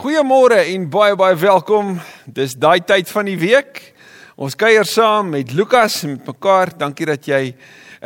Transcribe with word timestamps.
Goeiemôre 0.00 0.56
en 0.72 0.86
baie 0.88 1.12
baie 1.12 1.36
welkom. 1.36 1.90
Dis 2.24 2.54
daai 2.56 2.80
tyd 2.88 3.10
van 3.12 3.26
die 3.28 3.36
week. 3.36 3.82
Ons 4.40 4.54
kuier 4.56 4.86
saam 4.88 5.28
met 5.34 5.50
Lukas 5.52 5.98
en 6.06 6.14
met 6.14 6.30
mekaar. 6.30 6.70
Dankie 6.72 7.04
dat 7.04 7.26
jy 7.28 7.40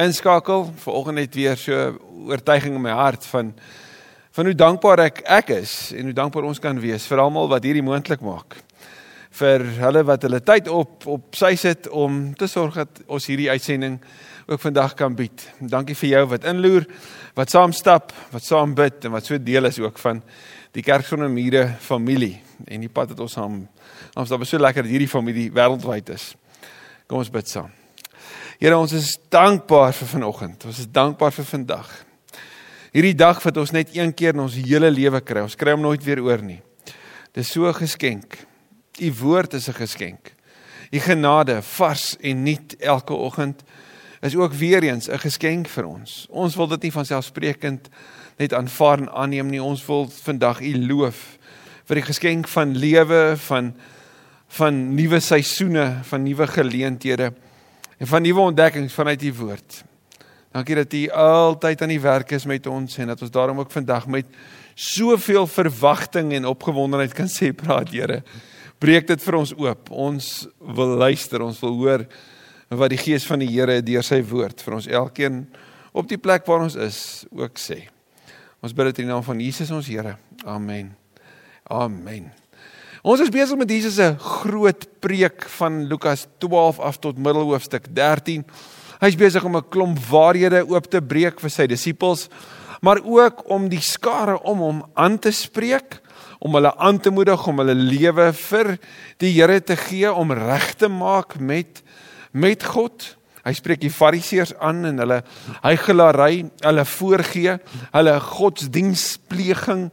inskakel. 0.02 0.64
Vanoggend 0.82 1.22
het 1.22 1.38
weer 1.38 1.60
so 1.60 1.84
oortuiging 2.26 2.74
in 2.74 2.82
my 2.82 2.96
hart 2.98 3.22
van 3.30 3.52
van 4.34 4.50
hoe 4.50 4.56
dankbaar 4.58 5.04
ek 5.04 5.20
ek 5.36 5.52
is 5.60 5.92
en 5.94 6.10
hoe 6.10 6.16
dankbaar 6.18 6.48
ons 6.48 6.58
kan 6.58 6.80
wees 6.82 7.06
vir 7.06 7.22
almal 7.22 7.46
wat 7.52 7.62
hierdie 7.62 7.86
moontlik 7.86 8.26
maak. 8.26 8.58
Vir 9.38 9.62
hulle 9.78 10.02
wat 10.10 10.26
hulle 10.26 10.42
tyd 10.42 10.72
op 10.74 11.06
op 11.06 11.38
sy 11.38 11.52
sit 11.54 11.86
om 11.94 12.32
te 12.34 12.50
sorg 12.50 12.80
dat 12.82 13.04
ons 13.06 13.30
hierdie 13.30 13.52
uitsending 13.54 14.00
ook 14.50 14.66
vandag 14.66 14.98
kan 14.98 15.14
bied. 15.14 15.46
Dankie 15.62 15.94
vir 16.02 16.10
jou 16.10 16.26
wat 16.34 16.50
inloer, 16.50 16.90
wat 17.38 17.54
saam 17.54 17.70
stap, 17.72 18.10
wat 18.34 18.42
saam 18.42 18.74
bid 18.74 19.06
en 19.06 19.14
wat 19.14 19.30
so 19.30 19.38
deel 19.38 19.70
is 19.70 19.78
ook 19.78 20.02
van 20.02 20.24
die 20.74 20.82
kerk 20.82 21.06
sonder 21.06 21.30
mure 21.30 21.68
familie 21.80 22.40
en 22.66 22.82
die 22.82 22.90
pad 22.90 23.12
wat 23.12 23.20
ons 23.22 23.36
saam 23.36 23.60
ons 24.14 24.30
daar 24.30 24.40
was 24.42 24.50
so 24.50 24.58
lekker 24.58 24.82
dat 24.82 24.90
hierdie 24.90 25.10
familie 25.10 25.50
wêreldwyd 25.54 26.10
is. 26.14 26.32
Kom 27.06 27.20
ons 27.22 27.30
bid 27.30 27.50
saam. 27.50 27.70
Here 28.58 28.76
ons 28.78 28.94
is 28.96 29.16
dankbaar 29.30 29.92
vir 29.94 30.10
vanoggend. 30.14 30.66
Ons 30.70 30.84
is 30.84 30.90
dankbaar 30.90 31.34
vir 31.34 31.46
vandag. 31.48 31.90
Hierdie 32.94 33.16
dag 33.18 33.40
wat 33.42 33.58
ons 33.58 33.74
net 33.74 33.90
een 33.94 34.14
keer 34.14 34.36
in 34.36 34.44
ons 34.44 34.54
hele 34.54 34.90
lewe 34.90 35.20
kry. 35.26 35.42
Ons 35.42 35.58
kry 35.58 35.74
hom 35.74 35.82
nooit 35.82 36.02
weer 36.06 36.22
oor 36.22 36.42
nie. 36.42 36.60
Dis 37.34 37.50
so 37.50 37.66
'n 37.66 37.74
geskenk. 37.74 38.38
U 39.00 39.12
woord 39.12 39.54
is 39.54 39.68
'n 39.68 39.74
geskenk. 39.74 40.32
U 40.90 40.98
genade 40.98 41.62
vars 41.62 42.16
en 42.20 42.42
nuut 42.42 42.76
elke 42.78 43.14
oggend 43.14 43.64
is 44.22 44.36
ook 44.36 44.52
weer 44.52 44.82
eens 44.82 45.08
'n 45.08 45.18
geskenk 45.18 45.68
vir 45.68 45.84
ons. 45.84 46.26
Ons 46.30 46.56
wil 46.56 46.66
dit 46.68 46.82
nie 46.82 46.92
van 46.92 47.04
selfsprekend 47.04 47.88
net 48.36 48.54
aanvaar 48.54 49.04
en 49.04 49.10
aanneem 49.10 49.50
nie. 49.50 49.62
Ons 49.62 49.84
wil 49.86 50.08
vandag 50.24 50.60
U 50.60 50.72
loof 50.86 51.22
vir 51.84 52.00
die 52.00 52.06
geskenk 52.06 52.48
van 52.48 52.76
lewe, 52.76 53.34
van 53.48 53.74
van 54.54 54.76
nuwe 54.94 55.18
seisoene, 55.18 56.04
van 56.06 56.22
nuwe 56.22 56.46
geleenthede 56.46 57.32
en 57.98 58.06
van 58.06 58.22
nuwe 58.22 58.40
ontdekkings 58.52 58.94
vanuit 58.94 59.22
U 59.22 59.32
woord. 59.40 59.80
Dankie 60.54 60.76
dat 60.78 60.92
U 60.94 61.00
altyd 61.10 61.82
aan 61.82 61.90
die 61.90 62.00
werk 62.00 62.30
is 62.36 62.44
met 62.46 62.66
ons 62.70 62.98
en 63.02 63.10
dat 63.10 63.22
ons 63.22 63.32
daarom 63.34 63.58
ook 63.58 63.72
vandag 63.74 64.06
met 64.06 64.28
soveel 64.74 65.46
verwagting 65.46 66.32
en 66.32 66.46
opgewondenheid 66.46 67.14
kan 67.14 67.30
sê 67.30 67.50
praat 67.50 67.90
Here. 67.90 68.22
Breek 68.78 69.08
dit 69.10 69.22
vir 69.22 69.38
ons 69.38 69.54
oop. 69.58 69.90
Ons 69.90 70.28
wil 70.58 70.94
luister, 71.02 71.42
ons 71.42 71.58
wil 71.62 71.74
hoor 71.80 72.06
wat 72.68 72.94
die 72.94 73.00
gees 73.00 73.26
van 73.26 73.42
die 73.42 73.50
Here 73.50 73.80
deur 73.82 74.06
sy 74.06 74.20
woord 74.22 74.62
vir 74.62 74.78
ons 74.78 74.90
elkeen 74.90 75.44
op 75.94 76.06
die 76.10 76.18
plek 76.18 76.46
waar 76.46 76.66
ons 76.66 76.78
is 76.78 77.00
ook 77.34 77.58
sê. 77.58 77.93
Ons 78.64 78.72
bid 78.72 78.88
dit 78.88 79.02
in 79.02 79.10
die 79.10 79.12
naam 79.12 79.24
van 79.26 79.40
Jesus 79.44 79.68
ons 79.76 79.88
Here. 79.92 80.14
Amen. 80.48 80.94
Amen. 81.68 82.30
Ons 83.04 83.20
is 83.20 83.32
besig 83.32 83.58
met 83.60 83.68
Jesus 83.68 83.98
se 83.98 84.06
groot 84.16 84.86
preek 85.04 85.44
van 85.58 85.82
Lukas 85.90 86.22
12 86.40 86.78
af 86.80 86.96
tot 86.96 87.20
middelhoofstuk 87.20 87.90
13. 87.92 88.40
Hy's 89.02 89.18
besig 89.20 89.44
om 89.44 89.58
'n 89.58 89.68
klomp 89.68 89.98
waarhede 90.08 90.64
oop 90.64 90.88
te 90.88 91.02
breek 91.02 91.40
vir 91.44 91.50
sy 91.50 91.66
disippels, 91.66 92.30
maar 92.80 93.04
ook 93.04 93.44
om 93.50 93.68
die 93.68 93.84
skare 93.84 94.40
om 94.40 94.58
hom 94.58 94.82
aan 94.94 95.18
te 95.18 95.30
spreek, 95.30 96.00
om 96.40 96.54
hulle 96.54 96.72
aan 96.76 97.00
te 97.00 97.10
moedig 97.10 97.46
om 97.46 97.58
hulle 97.58 97.74
lewe 97.74 98.32
vir 98.32 98.78
die 99.18 99.32
Here 99.32 99.60
te 99.60 99.76
gee 99.76 100.08
om 100.12 100.32
reg 100.32 100.74
te 100.74 100.88
maak 100.88 101.38
met 101.38 101.82
met 102.32 102.64
God. 102.64 103.16
Hy 103.44 103.52
spreek 103.52 103.82
die 103.82 103.92
fariseërs 103.92 104.54
aan 104.64 104.84
en 104.88 104.98
hulle 105.02 105.20
heigelary, 105.62 106.46
hulle 106.64 106.84
voorgee, 106.88 107.58
hulle 107.92 108.14
godsdienstpleging 108.20 109.90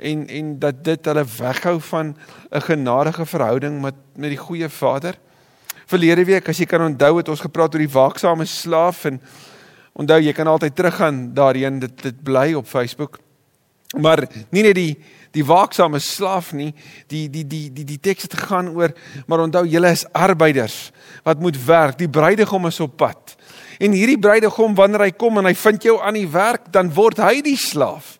en 0.00 0.26
en 0.28 0.52
dat 0.58 0.84
dit 0.84 1.10
hulle 1.10 1.24
weghou 1.38 1.78
van 1.80 2.16
'n 2.50 2.60
genadige 2.60 3.26
verhouding 3.26 3.80
met 3.80 3.94
met 4.16 4.30
die 4.30 4.38
goeie 4.38 4.68
Vader. 4.68 5.14
Verlede 5.86 6.24
week, 6.24 6.48
as 6.48 6.58
jy 6.58 6.66
kan 6.66 6.82
onthou, 6.82 7.16
het 7.16 7.28
ons 7.28 7.40
gepraat 7.40 7.74
oor 7.74 7.80
die 7.80 7.94
waaksame 7.94 8.44
slaaf 8.44 9.04
en 9.04 9.20
onthou 9.92 10.20
jy 10.20 10.32
kan 10.32 10.46
altyd 10.46 10.76
teruggaan 10.76 11.34
daarheen, 11.34 11.78
dit 11.78 12.02
dit 12.02 12.22
bly 12.22 12.54
op 12.54 12.66
Facebook. 12.66 13.18
Maar 13.98 14.26
nie 14.50 14.62
net 14.62 14.74
die 14.74 14.92
die 15.30 15.44
waaksame 15.46 16.00
slaaf 16.02 16.52
nie, 16.52 16.72
die 17.06 17.28
die 17.30 17.44
die 17.46 17.68
die 17.70 17.84
die 17.86 17.98
teks 18.02 18.26
het 18.26 18.34
gegaan 18.34 18.72
oor 18.74 18.90
maar 19.30 19.44
onthou 19.44 19.62
julle 19.66 19.92
is 19.94 20.02
arbeiders 20.12 20.90
wat 21.22 21.38
moet 21.38 21.58
werk. 21.64 21.98
Die 21.98 22.10
bruidegom 22.10 22.66
is 22.66 22.80
op 22.80 22.96
pad. 22.96 23.36
En 23.78 23.94
hierdie 23.94 24.18
bruidegom 24.18 24.74
wanneer 24.74 25.06
hy 25.06 25.12
kom 25.14 25.38
en 25.38 25.46
hy 25.46 25.54
vind 25.54 25.86
jou 25.86 26.00
aan 26.02 26.18
die 26.18 26.28
werk, 26.28 26.66
dan 26.72 26.90
word 26.94 27.22
hy 27.22 27.40
die 27.46 27.58
slaaf 27.58 28.18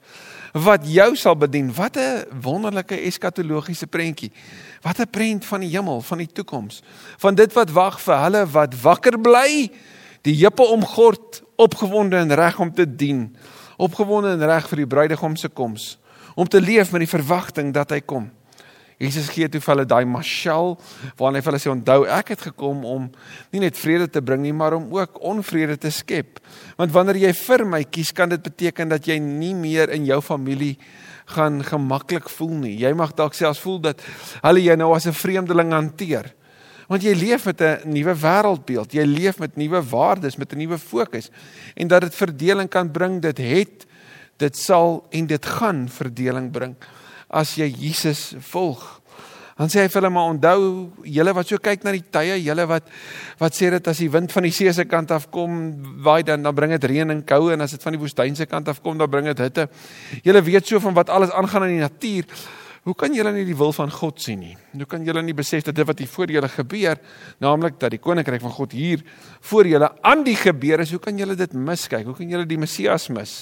wat 0.51 0.87
jou 0.91 1.15
sal 1.17 1.37
bedien. 1.39 1.71
Wat 1.75 1.97
'n 1.97 2.27
wonderlike 2.43 2.97
eskatologiese 3.07 3.87
prentjie. 3.87 4.33
Wat 4.83 4.99
'n 4.99 5.11
prent 5.11 5.45
van 5.45 5.61
die 5.61 5.69
hemel, 5.69 6.01
van 6.01 6.19
die 6.19 6.33
toekoms. 6.33 6.83
Van 7.19 7.35
dit 7.35 7.53
wat 7.53 7.71
wag 7.71 8.01
vir 8.01 8.19
hulle 8.19 8.47
wat 8.47 8.81
wakker 8.81 9.21
bly, 9.21 9.71
die 10.23 10.35
heupe 10.35 10.63
omgord, 10.63 11.43
opgewonde 11.57 12.17
en 12.17 12.35
reg 12.35 12.59
om 12.59 12.75
te 12.75 12.97
dien. 12.97 13.37
Opgewonde 13.81 14.35
en 14.37 14.45
reg 14.45 14.69
vir 14.69 14.83
die 14.83 14.91
bruidegom 14.91 15.37
se 15.41 15.49
koms 15.49 15.97
om 16.39 16.49
te 16.49 16.61
leef 16.61 16.93
met 16.93 17.03
die 17.03 17.11
verwagting 17.11 17.73
dat 17.75 17.91
hy 17.91 18.01
kom. 18.01 18.29
Jesus 19.01 19.31
gee 19.33 19.49
toe 19.49 19.63
vir 19.65 19.73
hulle 19.73 19.87
daai 19.89 20.05
mashal 20.09 20.75
waarin 21.17 21.39
hy 21.39 21.41
vir 21.41 21.51
hulle 21.51 21.61
sê 21.63 21.71
onthou 21.73 22.03
ek 22.19 22.35
het 22.35 22.43
gekom 22.51 22.83
om 22.85 23.07
nie 23.53 23.63
net 23.63 23.79
vrede 23.81 24.11
te 24.13 24.21
bring 24.21 24.43
nie 24.45 24.53
maar 24.57 24.77
om 24.77 24.91
ook 24.93 25.17
onvrede 25.25 25.79
te 25.81 25.93
skep. 25.95 26.43
Want 26.77 26.93
wanneer 26.93 27.23
jy 27.23 27.33
vir 27.39 27.65
my 27.65 27.81
kies 27.89 28.13
kan 28.17 28.29
dit 28.29 28.43
beteken 28.45 28.93
dat 28.93 29.09
jy 29.09 29.17
nie 29.25 29.55
meer 29.57 29.93
in 29.97 30.05
jou 30.09 30.21
familie 30.25 30.75
gaan 31.33 31.63
gemaklik 31.65 32.29
voel 32.29 32.59
nie. 32.67 32.75
Jy 32.77 32.93
mag 32.99 33.15
dalk 33.17 33.39
selfs 33.39 33.63
voel 33.65 33.81
dat 33.89 34.05
hulle 34.43 34.67
jou 34.67 34.77
nou 34.77 34.93
as 34.95 35.07
'n 35.07 35.17
vreemdeling 35.17 35.73
hanteer. 35.73 36.35
Want 36.91 37.05
jy 37.07 37.13
leef 37.15 37.45
met 37.47 37.61
'n 37.63 37.87
nuwe 37.87 38.15
wêreldbeeld. 38.15 38.93
Jy 38.93 39.05
leef 39.05 39.39
met 39.39 39.57
nuwe 39.57 39.83
waardes, 39.83 40.37
met 40.37 40.53
'n 40.53 40.59
nuwe 40.59 40.79
fokus. 40.79 41.31
En 41.75 41.87
dat 41.87 42.01
dit 42.01 42.15
verdeling 42.15 42.69
kan 42.69 42.91
bring, 42.91 43.21
dit 43.23 43.39
het 43.39 43.87
dit 44.37 44.57
sal 44.57 45.07
en 45.11 45.27
dit 45.27 45.47
gaan 45.47 45.89
verdeling 45.89 46.51
bring 46.51 46.75
as 47.29 47.55
jy 47.55 47.69
Jesus 47.69 48.35
volg. 48.51 49.01
Dan 49.61 49.69
sê 49.69 49.83
hy 49.83 49.91
vir 49.93 49.99
hulle 50.01 50.13
maar 50.15 50.31
onthou 50.33 50.61
julle 51.05 51.33
wat 51.37 51.51
so 51.51 51.61
kyk 51.61 51.83
na 51.85 51.93
die 51.93 52.05
tye, 52.11 52.39
julle 52.41 52.65
wat 52.67 52.87
wat 53.39 53.57
sê 53.57 53.69
dit 53.75 53.91
as 53.93 53.99
die 54.01 54.09
wind 54.09 54.33
van 54.33 54.47
die 54.49 54.53
see 54.57 54.73
se 54.73 54.87
kant 54.89 55.11
af 55.13 55.27
kom, 55.31 55.53
waai 56.01 56.23
dan 56.25 56.43
dan 56.43 56.57
bring 56.57 56.73
dit 56.73 56.85
reën 56.85 57.13
en 57.13 57.21
koue 57.29 57.53
en 57.53 57.61
as 57.61 57.77
dit 57.77 57.83
van 57.83 57.93
die 57.93 58.01
woestyn 58.01 58.37
se 58.37 58.47
kant 58.49 58.69
af 58.73 58.81
kom, 58.81 58.97
dan 58.97 59.11
bring 59.11 59.29
dit 59.29 59.39
hitte. 59.39 59.69
Julle 60.25 60.43
weet 60.43 60.67
so 60.67 60.81
van 60.81 60.97
wat 60.97 61.13
alles 61.13 61.31
aangaan 61.31 61.69
in 61.69 61.77
die 61.77 61.85
natuur. 61.85 62.25
Hoe 62.81 62.95
kan 62.97 63.13
julle 63.13 63.29
nie 63.35 63.45
die 63.45 63.57
wil 63.57 63.75
van 63.77 63.91
God 63.93 64.23
sien 64.25 64.39
nie? 64.41 64.55
Hoe 64.73 64.87
kan 64.89 65.03
julle 65.05 65.21
nie 65.21 65.35
besef 65.37 65.67
dat 65.67 65.77
dit 65.77 65.85
wat 65.85 65.99
hier 66.01 66.09
voor 66.09 66.31
julle 66.33 66.49
gebeur, 66.49 67.01
naamlik 67.45 67.77
dat 67.81 67.93
die 67.93 68.01
koninkryk 68.01 68.41
van 68.41 68.55
God 68.57 68.73
hier 68.73 69.03
voor 69.51 69.69
julle 69.69 69.91
aan 70.01 70.25
die 70.25 70.37
gebeur 70.41 70.81
is, 70.81 70.95
hoe 70.97 71.03
kan 71.03 71.19
julle 71.21 71.37
dit 71.37 71.53
miskyk? 71.53 72.07
Hoe 72.09 72.17
kan 72.17 72.31
julle 72.33 72.49
die 72.49 72.59
Messias 72.59 73.11
mis? 73.13 73.35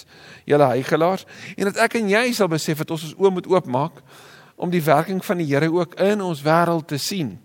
Julle 0.49 0.73
heigelaars 0.73 1.23
en 1.55 1.71
dat 1.71 1.79
ek 1.87 2.01
en 2.01 2.11
jy 2.11 2.25
sal 2.35 2.51
besef 2.51 2.83
dat 2.83 2.91
ons 2.97 3.07
ons 3.07 3.15
oë 3.15 3.35
moet 3.37 3.47
oopmaak 3.55 4.03
om 4.59 4.73
die 4.75 4.83
werking 4.83 5.23
van 5.23 5.39
die 5.39 5.47
Here 5.47 5.71
ook 5.71 5.95
in 6.03 6.25
ons 6.25 6.43
wêreld 6.43 6.89
te 6.91 6.99
sien. 6.99 7.37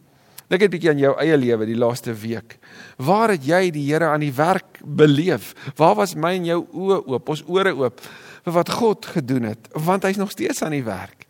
Dink 0.49 0.63
'n 0.63 0.69
bietjie 0.69 0.89
aan 0.89 0.99
jou 0.99 1.13
eie 1.19 1.37
lewe 1.37 1.65
die 1.65 1.77
laaste 1.77 2.13
week. 2.13 2.57
Waar 2.97 3.29
het 3.29 3.45
jy 3.45 3.69
die 3.71 3.85
Here 3.93 4.09
aan 4.09 4.19
die 4.25 4.33
werk 4.33 4.81
beleef? 4.83 5.53
Waar 5.77 5.95
was 5.95 6.15
my 6.15 6.33
en 6.33 6.45
jou 6.45 6.65
oë 6.73 7.05
oop, 7.05 7.29
ons 7.29 7.43
ore 7.45 7.75
oop 7.75 8.01
vir 8.43 8.53
wat 8.53 8.69
God 8.69 9.05
gedoen 9.05 9.43
het? 9.43 9.69
Want 9.73 10.03
hy's 10.03 10.17
nog 10.17 10.31
steeds 10.31 10.63
aan 10.63 10.71
die 10.71 10.83
werk. 10.83 11.22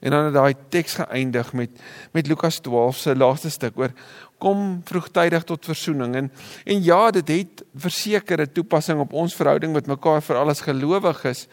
En 0.00 0.10
dan 0.10 0.24
het 0.24 0.34
daai 0.34 0.54
teks 0.68 0.94
geëindig 0.94 1.52
met 1.52 1.70
met 2.12 2.26
Lukas 2.26 2.58
12 2.58 2.96
se 2.96 3.16
laaste 3.16 3.50
stuk 3.50 3.78
oor 3.78 3.92
kom 4.38 4.80
vroegtydig 4.84 5.44
tot 5.44 5.64
verzoening. 5.64 6.14
En 6.14 6.32
en 6.64 6.82
ja 6.82 7.10
dit 7.10 7.28
het 7.28 7.64
versekerde 7.74 8.52
toepassing 8.52 9.00
op 9.00 9.12
ons 9.12 9.34
verhouding 9.34 9.72
met 9.72 9.86
mekaar 9.86 10.22
vir 10.22 10.36
alles 10.36 10.60
gelowiges 10.60 11.46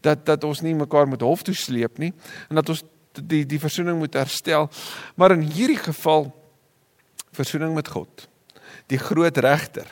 dat 0.00 0.26
dat 0.26 0.44
ons 0.44 0.60
nie 0.60 0.74
mekaar 0.74 1.08
moet 1.08 1.20
hof 1.20 1.42
toe 1.42 1.54
sleep 1.54 1.98
nie 1.98 2.12
en 2.48 2.60
dat 2.60 2.68
ons 2.68 2.84
die 3.16 3.46
die 3.46 3.60
verzoening 3.60 3.98
moet 3.98 4.14
herstel. 4.14 4.68
Maar 5.14 5.30
in 5.30 5.46
hierdie 5.48 5.80
geval 5.80 6.32
verzoening 7.32 7.74
met 7.74 7.88
God 7.88 8.28
die 8.86 8.98
groot 8.98 9.36
regter 9.36 9.86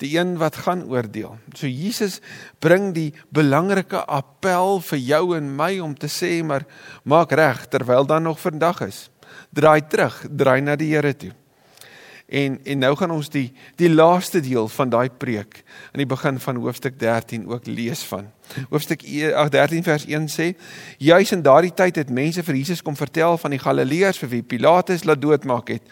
die 0.00 0.16
een 0.18 0.36
wat 0.40 0.56
gaan 0.64 0.84
oordeel. 0.88 1.36
So 1.54 1.66
Jesus 1.66 2.20
bring 2.58 2.92
die 2.94 3.12
belangrike 3.28 4.04
appel 4.06 4.80
vir 4.80 4.98
jou 4.98 5.36
en 5.36 5.52
my 5.56 5.78
om 5.80 5.94
te 5.94 6.08
sê 6.08 6.40
maar 6.44 6.66
maak 7.04 7.32
reg 7.32 7.66
terwyl 7.68 8.06
dan 8.06 8.22
nog 8.22 8.40
vandag 8.40 8.80
is. 8.88 9.10
Draai 9.52 9.80
terug, 9.88 10.26
draai 10.30 10.60
na 10.60 10.76
die 10.76 10.92
Here 10.94 11.16
toe. 11.16 11.32
En 12.32 12.58
en 12.64 12.78
nou 12.78 12.94
gaan 12.96 13.10
ons 13.12 13.28
die 13.28 13.52
die 13.76 13.90
laaste 13.92 14.40
deel 14.40 14.68
van 14.72 14.88
daai 14.88 15.10
preek 15.10 15.58
aan 15.92 16.00
die 16.00 16.08
begin 16.08 16.38
van 16.40 16.56
hoofstuk 16.64 16.98
13 16.98 17.44
ook 17.48 17.66
lees 17.66 18.02
van. 18.08 18.30
Hoofstuk 18.70 19.04
13 19.04 19.82
vers 19.84 20.06
1 20.06 20.28
sê: 20.32 20.52
Juis 20.98 21.32
in 21.32 21.42
daardie 21.42 21.74
tyd 21.74 21.96
het 21.96 22.10
mense 22.10 22.42
vir 22.42 22.56
Jesus 22.56 22.82
kom 22.82 22.96
vertel 22.96 23.36
van 23.38 23.52
die 23.52 23.60
Galileërs 23.60 24.18
vir 24.24 24.28
wie 24.28 24.42
Pilatus 24.42 25.04
laat 25.04 25.20
doodmaak 25.20 25.68
het, 25.68 25.82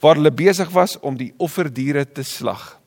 waar 0.00 0.14
hulle 0.14 0.30
besig 0.30 0.70
was 0.70 0.98
om 1.00 1.16
die 1.16 1.32
offerdiere 1.38 2.06
te 2.12 2.22
slag. 2.22 2.79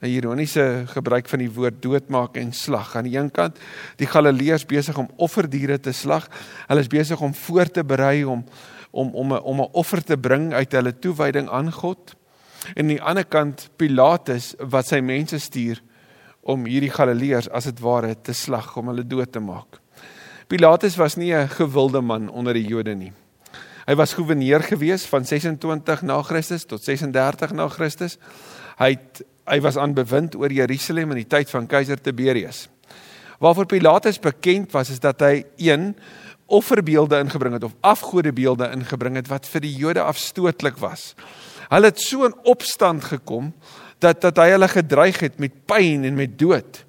'n 0.00 0.06
ironiese 0.06 0.84
gebruik 0.86 1.28
van 1.28 1.38
die 1.38 1.50
woord 1.50 1.82
doodmaak 1.82 2.36
en 2.36 2.52
slag. 2.52 2.96
Aan 2.96 3.08
die 3.08 3.16
een 3.16 3.30
kant, 3.30 3.58
die 3.96 4.06
Galileërs 4.06 4.66
besig 4.66 4.98
om 4.98 5.08
offerdiere 5.16 5.80
te 5.80 5.92
slag. 5.92 6.28
Hulle 6.66 6.80
is 6.80 6.92
besig 6.92 7.20
om 7.20 7.34
voor 7.34 7.70
te 7.70 7.84
berei 7.84 8.24
om 8.24 8.44
om 8.90 9.14
om 9.14 9.32
'n 9.32 9.40
om 9.40 9.60
'n 9.60 9.72
offer 9.72 10.04
te 10.04 10.16
bring 10.16 10.52
uit 10.52 10.72
hulle 10.72 10.98
toewyding 10.98 11.48
aan 11.48 11.72
God. 11.72 12.14
En 12.74 12.84
aan 12.84 12.94
die 12.94 13.02
ander 13.02 13.24
kant 13.24 13.70
Pilatus 13.76 14.54
wat 14.58 14.86
sy 14.86 15.00
mense 15.00 15.38
stuur 15.38 15.82
om 16.40 16.64
hierdie 16.64 16.90
Galileërs 16.90 17.48
as 17.50 17.64
dit 17.64 17.80
ware 17.80 18.14
te 18.22 18.32
slag 18.32 18.76
om 18.76 18.88
hulle 18.88 19.06
dood 19.06 19.32
te 19.32 19.40
maak. 19.40 19.80
Pilatus 20.46 20.96
was 20.96 21.16
nie 21.16 21.34
'n 21.34 21.48
gewilde 21.48 22.00
man 22.00 22.28
onder 22.28 22.54
die 22.54 22.66
Jode 22.66 22.94
nie. 22.94 23.12
Hy 23.86 23.94
was 23.94 24.14
goewerneur 24.14 24.62
gewees 24.62 25.04
van 25.06 25.24
26 25.24 26.02
na 26.02 26.22
Christus 26.22 26.64
tot 26.64 26.82
36 26.82 27.52
na 27.52 27.68
Christus. 27.68 28.18
Hy 28.78 28.90
het 28.90 29.24
hy 29.46 29.60
was 29.62 29.78
aan 29.78 29.94
bewind 29.94 30.34
oor 30.38 30.52
Jerusalem 30.52 31.14
in 31.14 31.22
die 31.22 31.30
tyd 31.30 31.50
van 31.52 31.68
keiser 31.70 32.00
Tiberius. 32.02 32.66
Waarvoor 33.42 33.68
Pilatus 33.70 34.18
bekend 34.22 34.72
was 34.72 34.90
is 34.90 35.00
dat 35.02 35.20
hy 35.20 35.44
een 35.60 35.92
offerbeelde 36.46 37.18
ingebring 37.20 37.56
het 37.58 37.66
of 37.66 37.74
afgodebeelde 37.80 38.70
ingebring 38.74 39.18
het 39.18 39.28
wat 39.30 39.48
vir 39.50 39.64
die 39.66 39.74
Jode 39.76 40.02
afstootlik 40.02 40.78
was. 40.82 41.14
Hulle 41.68 41.90
het 41.90 42.00
so 42.00 42.26
in 42.26 42.36
opstand 42.46 43.04
gekom 43.04 43.52
dat 44.02 44.20
dat 44.22 44.38
hy 44.38 44.52
hulle 44.54 44.68
gedreig 44.70 45.20
het 45.24 45.40
met 45.42 45.54
pyn 45.66 46.04
en 46.06 46.18
met 46.18 46.38
dood. 46.38 46.82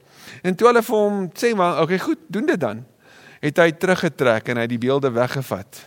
En 0.46 0.56
toe 0.56 0.70
hulle 0.70 0.84
vir 0.86 0.98
hom 0.98 1.28
sê 1.38 1.54
maar, 1.58 1.82
okay, 1.82 2.00
goed, 2.00 2.22
doen 2.30 2.46
dit 2.46 2.60
dan. 2.62 2.84
Het 3.42 3.60
hy 3.62 3.72
teruggetrek 3.80 4.50
en 4.52 4.62
hy 4.62 4.68
die 4.70 4.82
beelde 4.82 5.12
weggevat. 5.14 5.82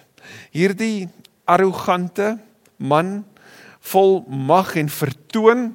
Hierdie 0.55 1.09
arrogante 1.51 2.37
man 2.77 3.21
vol 3.93 4.21
mag 4.29 4.75
en 4.77 4.91
vertoon 4.93 5.71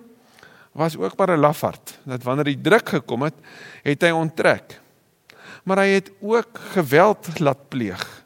was 0.76 0.98
ook 0.98 1.18
maar 1.18 1.38
'n 1.38 1.40
lafaard. 1.40 2.00
Dat 2.04 2.24
wanneer 2.24 2.44
die 2.44 2.62
druk 2.62 2.90
gekom 2.90 3.22
het, 3.22 3.34
het 3.84 4.02
hy 4.02 4.10
onttrek. 4.10 4.82
Maar 5.64 5.78
hy 5.78 5.88
het 5.88 6.12
ook 6.20 6.60
geweld 6.76 7.40
laat 7.40 7.70
pleeg. 7.70 8.26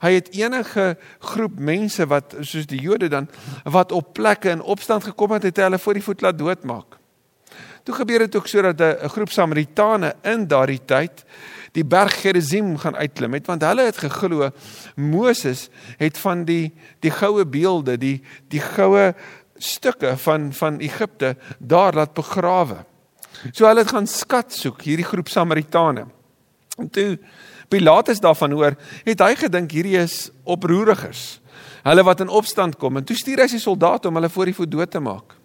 Hy 0.00 0.12
het 0.12 0.34
enige 0.34 0.98
groep 1.18 1.58
mense 1.58 2.06
wat 2.06 2.34
soos 2.40 2.66
die 2.66 2.80
Jode 2.80 3.08
dan 3.08 3.28
wat 3.64 3.92
op 3.92 4.12
plekke 4.12 4.50
in 4.50 4.60
opstand 4.60 5.04
gekom 5.04 5.30
het, 5.30 5.42
het 5.42 5.56
hy 5.56 5.62
hulle 5.62 5.78
voor 5.78 5.94
die 5.94 6.02
voet 6.02 6.20
laat 6.20 6.38
doodmaak. 6.38 6.98
Toe 7.82 7.94
gebeur 7.94 8.18
dit 8.18 8.36
ook 8.36 8.46
sodat 8.46 8.80
'n 8.80 9.08
groep 9.08 9.30
Samaritane 9.30 10.14
in 10.22 10.46
daardie 10.46 10.84
tyd 10.84 11.24
die 11.72 11.84
berg 11.84 12.20
Gerizim 12.20 12.78
gaan 12.78 12.96
uitklim 12.96 13.32
het 13.32 13.46
want 13.46 13.62
hulle 13.62 13.84
het 13.84 13.96
geglo 13.96 14.50
Moses 14.94 15.68
het 15.96 16.18
van 16.18 16.44
die 16.44 16.72
die 17.00 17.10
goue 17.10 17.46
beelde, 17.46 17.98
die 17.98 18.22
die 18.48 18.60
goue 18.60 19.14
stukke 19.58 20.16
van 20.16 20.52
van 20.52 20.78
Egipte 20.78 21.36
daar 21.58 21.94
laat 21.94 22.14
begrawe. 22.14 22.84
So 23.52 23.66
hulle 23.66 23.84
het 23.84 23.92
gaan 23.92 24.06
skat 24.06 24.52
soek 24.52 24.82
hierdie 24.82 25.06
groep 25.06 25.28
Samaritane. 25.28 26.06
En 26.78 26.90
toe 26.90 27.18
Pilatus 27.68 28.20
daarvan 28.22 28.52
hoor, 28.52 28.76
het 29.04 29.20
hy 29.20 29.34
gedink 29.34 29.72
hierdie 29.74 29.98
is 29.98 30.30
oproerigers. 30.44 31.40
Hulle 31.86 32.04
wat 32.06 32.22
in 32.22 32.30
opstand 32.32 32.76
kom 32.78 32.98
en 32.98 33.06
toe 33.06 33.16
stuur 33.16 33.42
hy 33.42 33.48
sy 33.50 33.60
soldate 33.62 34.08
om 34.08 34.18
hulle 34.18 34.30
voor 34.30 34.50
die 34.50 34.56
voet 34.56 34.70
dood 34.70 34.90
te 34.90 35.02
maak. 35.02 35.36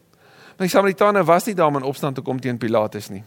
Maar 0.58 0.68
die 0.68 0.74
Samaritane 0.74 1.24
was 1.26 1.48
nie 1.48 1.56
daar 1.58 1.72
om 1.72 1.80
in 1.82 1.88
opstand 1.90 2.20
te 2.20 2.26
kom 2.26 2.40
teen 2.42 2.60
Pilatus 2.62 3.10
nie. 3.10 3.24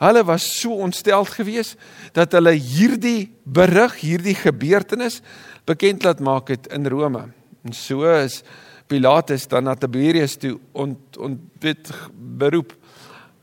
Hulle 0.00 0.24
was 0.28 0.44
so 0.60 0.76
ontsteld 0.84 1.30
geweest 1.32 1.78
dat 2.16 2.34
hulle 2.36 2.52
hierdie 2.52 3.30
berig, 3.44 3.94
hierdie 4.02 4.36
gebeurtenis 4.36 5.20
bekend 5.68 6.04
laat 6.04 6.20
maak 6.20 6.52
het 6.52 6.68
in 6.74 6.88
Rome. 6.90 7.30
En 7.64 7.76
so 7.76 8.04
is 8.08 8.42
Pilatus 8.90 9.46
dan 9.50 9.68
na 9.68 9.76
Tiberius 9.78 10.34
toe 10.40 10.56
ont 10.72 11.18
ontbied 11.22 11.92
beroep. 12.12 12.74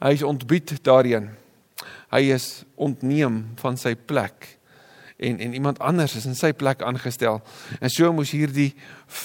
Hy 0.04 0.12
is 0.18 0.26
ontbied 0.28 0.76
daarin. 0.84 1.32
Hy 2.12 2.24
is 2.36 2.66
ontneem 2.76 3.44
van 3.62 3.80
sy 3.80 3.96
plek 3.96 4.58
en 5.18 5.40
en 5.40 5.54
iemand 5.54 5.80
anders 5.80 6.16
is 6.16 6.26
in 6.30 6.36
sy 6.38 6.52
plek 6.54 6.82
aangestel. 6.86 7.40
En 7.82 7.90
so 7.90 8.12
moes 8.14 8.32
hierdie 8.36 8.70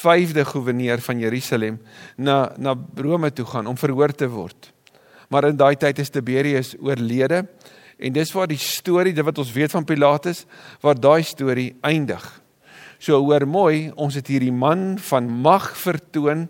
vyfde 0.01 0.45
goewerneur 0.49 1.03
van 1.05 1.21
Jerusalem 1.21 1.81
na 2.17 2.53
na 2.57 2.77
Rome 2.97 3.33
toe 3.33 3.47
gaan 3.47 3.69
om 3.69 3.77
verhoor 3.77 4.15
te 4.17 4.29
word. 4.29 4.73
Maar 5.29 5.51
in 5.51 5.57
daai 5.57 5.77
tyd 5.77 5.99
is 5.99 6.11
Tiberius 6.11 6.75
oorlede 6.81 7.47
en 8.03 8.13
dis 8.13 8.33
waar 8.33 8.49
die 8.49 8.59
storie, 8.59 9.13
dit 9.13 9.25
wat 9.25 9.39
ons 9.39 9.53
weet 9.53 9.71
van 9.71 9.85
Pilatus, 9.85 10.47
waar 10.81 10.99
daai 10.99 11.23
storie 11.23 11.75
eindig. 11.81 12.25
So 13.03 13.19
hoor 13.19 13.43
mooi, 13.51 13.91
ons 13.99 14.15
het 14.15 14.29
hierdie 14.31 14.53
man 14.55 14.95
van 15.09 15.27
mag 15.43 15.73
vertoon 15.75 16.45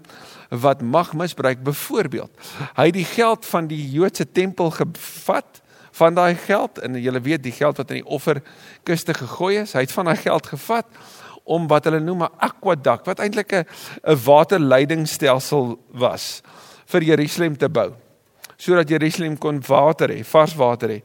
wat 0.52 0.82
mag 0.84 1.14
misbruik 1.16 1.62
byvoorbeeld. 1.64 2.28
Hy 2.76 2.84
het 2.90 2.96
die 2.98 3.08
geld 3.08 3.46
van 3.48 3.70
die 3.70 3.80
Joodse 3.94 4.26
tempel 4.28 4.68
gevat 4.76 5.62
van 5.96 6.18
daai 6.18 6.36
geld 6.36 6.82
en 6.84 6.98
jy 7.00 7.14
weet 7.24 7.44
die 7.46 7.54
geld 7.56 7.80
wat 7.80 7.94
in 7.94 8.02
die 8.02 8.12
offerkiste 8.18 9.16
gegooi 9.16 9.62
is, 9.62 9.72
hy 9.72 9.86
het 9.86 9.96
van 9.96 10.10
daai 10.10 10.20
geld 10.20 10.50
gevat 10.52 11.00
om 11.48 11.64
wat 11.72 11.88
hulle 11.88 12.00
noem 12.04 12.28
'n 12.28 12.36
aquaduct 12.36 13.08
wat 13.08 13.24
eintlik 13.24 13.52
'n 13.52 13.64
'n 14.04 14.20
waterleidingstelsel 14.24 15.78
was 15.88 16.42
vir 16.84 17.02
Jerusalem 17.02 17.56
te 17.56 17.68
bou. 17.68 17.94
Sodat 18.56 18.88
Jerusalem 18.88 19.38
kon 19.38 19.62
water 19.66 20.08
hê, 20.08 20.24
vars 20.24 20.54
water 20.54 20.88
hê, 20.88 21.02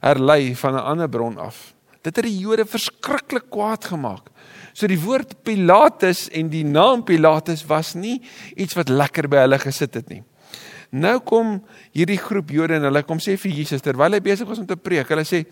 herlei 0.00 0.54
van 0.56 0.74
'n 0.74 0.84
ander 0.84 1.08
bron 1.08 1.38
af. 1.38 1.72
Dit 2.02 2.16
het 2.16 2.24
die 2.24 2.38
Jode 2.38 2.66
verskriklik 2.66 3.50
kwaad 3.50 3.84
gemaak. 3.84 4.30
So 4.72 4.86
die 4.90 5.00
woord 5.00 5.40
Pilatus 5.44 6.28
en 6.36 6.50
die 6.52 6.64
naam 6.64 7.04
Pilatus 7.04 7.64
was 7.68 7.94
nie 7.94 8.20
iets 8.56 8.76
wat 8.78 8.88
lekker 8.92 9.28
by 9.30 9.44
hulle 9.44 9.58
gesit 9.62 9.94
het 9.98 10.10
nie. 10.12 10.22
Nou 10.90 11.20
kom 11.22 11.60
hierdie 11.94 12.18
groep 12.18 12.50
Jode 12.50 12.74
en 12.80 12.88
hulle 12.88 13.02
kom 13.06 13.20
sê 13.22 13.36
vir 13.38 13.52
Jesus 13.60 13.82
terwyl 13.84 14.16
hy 14.16 14.18
besig 14.24 14.48
was 14.48 14.58
om 14.58 14.66
te 14.66 14.74
preek. 14.74 15.08
Hulle 15.12 15.22
sê: 15.22 15.44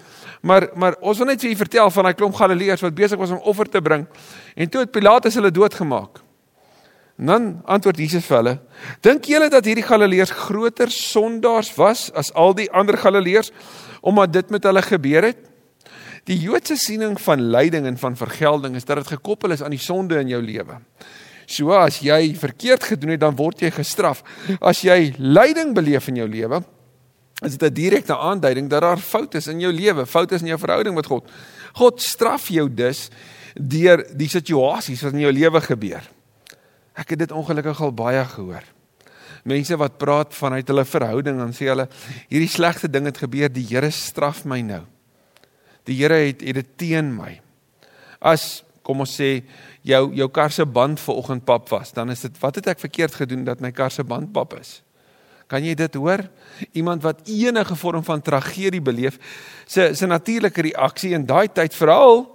"Maar 0.42 0.70
maar 0.74 0.96
ons 1.00 1.18
wil 1.18 1.30
net 1.30 1.40
vir 1.40 1.52
u 1.52 1.56
vertel 1.56 1.90
van 1.90 2.04
daai 2.04 2.14
klomp 2.14 2.34
Galileërs 2.34 2.82
wat 2.82 2.94
besig 2.94 3.18
was 3.18 3.30
om 3.30 3.44
offer 3.44 3.70
te 3.70 3.80
bring 3.80 4.06
en 4.56 4.68
toe 4.68 4.80
het 4.80 4.90
Pilatus 4.90 5.34
hulle 5.34 5.50
doodgemaak." 5.50 6.22
En 7.18 7.26
dan 7.26 7.62
antwoord 7.64 7.98
Jesus 7.98 8.26
vir 8.26 8.36
hulle: 8.36 8.58
"Dink 9.00 9.24
julle 9.24 9.48
dat 9.48 9.64
hierdie 9.64 9.86
Galileërs 9.86 10.30
groter 10.30 10.90
sondaars 10.90 11.74
was 11.76 12.12
as 12.14 12.32
al 12.32 12.54
die 12.54 12.70
ander 12.70 12.98
Galileërs 12.98 13.52
omdat 14.00 14.32
dit 14.32 14.50
met 14.50 14.64
hulle 14.64 14.82
gebeur 14.82 15.22
het?" 15.22 15.47
Die 16.28 16.36
Joodse 16.36 16.76
siening 16.76 17.16
van 17.24 17.40
lyding 17.40 17.86
en 17.88 17.96
van 17.96 18.16
vergelding 18.16 18.74
is 18.76 18.84
dat 18.84 19.00
dit 19.00 19.14
gekoppel 19.14 19.54
is 19.54 19.62
aan 19.64 19.72
die 19.72 19.80
sonde 19.80 20.18
in 20.20 20.28
jou 20.28 20.40
lewe. 20.44 20.76
So 21.48 21.72
as 21.72 22.02
jy 22.04 22.34
verkeerd 22.36 22.84
gedoen 22.90 23.14
het, 23.14 23.22
dan 23.22 23.36
word 23.38 23.62
jy 23.64 23.70
gestraf. 23.72 24.20
As 24.60 24.82
jy 24.84 25.14
lyding 25.16 25.72
beleef 25.76 26.10
in 26.12 26.20
jou 26.20 26.26
lewe, 26.28 26.60
is 27.40 27.56
dit 27.56 27.70
'n 27.70 27.74
direkte 27.74 28.16
aanduiding 28.16 28.68
dat 28.68 28.82
daar 28.82 28.98
foute 28.98 29.38
is 29.38 29.46
in 29.46 29.60
jou 29.60 29.72
lewe, 29.72 30.04
foute 30.06 30.34
is 30.34 30.42
in 30.42 30.48
jou 30.48 30.58
verhouding 30.58 30.94
met 30.94 31.06
God. 31.06 31.24
God 31.72 32.02
straf 32.02 32.48
jou 32.48 32.68
dus 32.68 33.08
deur 33.54 34.04
die 34.12 34.28
situasies 34.28 35.02
wat 35.02 35.12
in 35.12 35.20
jou 35.20 35.32
lewe 35.32 35.60
gebeur. 35.60 36.02
Ek 36.94 37.10
het 37.10 37.18
dit 37.18 37.32
ongelukkig 37.32 37.80
al 37.80 37.92
baie 37.92 38.24
gehoor. 38.24 38.64
Mense 39.44 39.76
wat 39.76 39.98
praat 39.98 40.34
vanuit 40.34 40.68
hulle 40.68 40.84
verhouding 40.84 41.40
en 41.40 41.52
sê 41.52 41.68
hulle 41.68 41.88
hierdie 42.28 42.48
slegte 42.48 42.90
ding 42.90 43.06
het 43.06 43.16
gebeur, 43.16 43.48
die 43.48 43.66
Here 43.66 43.90
straf 43.90 44.44
my 44.44 44.60
nou 44.60 44.84
die 45.88 45.96
Here 45.98 46.20
het 46.28 46.44
het 46.44 46.60
dit 46.60 46.72
teen 46.80 47.12
my. 47.16 47.38
As 48.20 48.62
kom 48.86 49.04
ons 49.04 49.14
sê 49.20 49.42
jou 49.86 50.02
jou 50.16 50.28
kar 50.32 50.52
se 50.52 50.64
band 50.64 51.00
vanoggend 51.00 51.44
pap 51.48 51.68
was, 51.72 51.92
dan 51.96 52.12
is 52.12 52.24
dit 52.24 52.38
wat 52.42 52.60
het 52.60 52.70
ek 52.74 52.82
verkeerd 52.82 53.16
gedoen 53.22 53.44
dat 53.48 53.60
my 53.64 53.72
kar 53.72 53.92
se 53.92 54.04
band 54.04 54.32
pap 54.32 54.56
is? 54.58 54.78
Kan 55.48 55.64
jy 55.64 55.74
dit 55.76 55.94
hoor? 55.96 56.26
Iemand 56.76 57.02
wat 57.04 57.24
enige 57.28 57.76
vorm 57.76 58.04
van 58.04 58.20
tragedie 58.24 58.82
beleef, 58.84 59.16
se 59.66 59.94
se 59.96 60.06
natuurlike 60.06 60.62
reaksie 60.70 61.14
in 61.16 61.24
daai 61.28 61.48
tyd 61.48 61.76
veral 61.76 62.26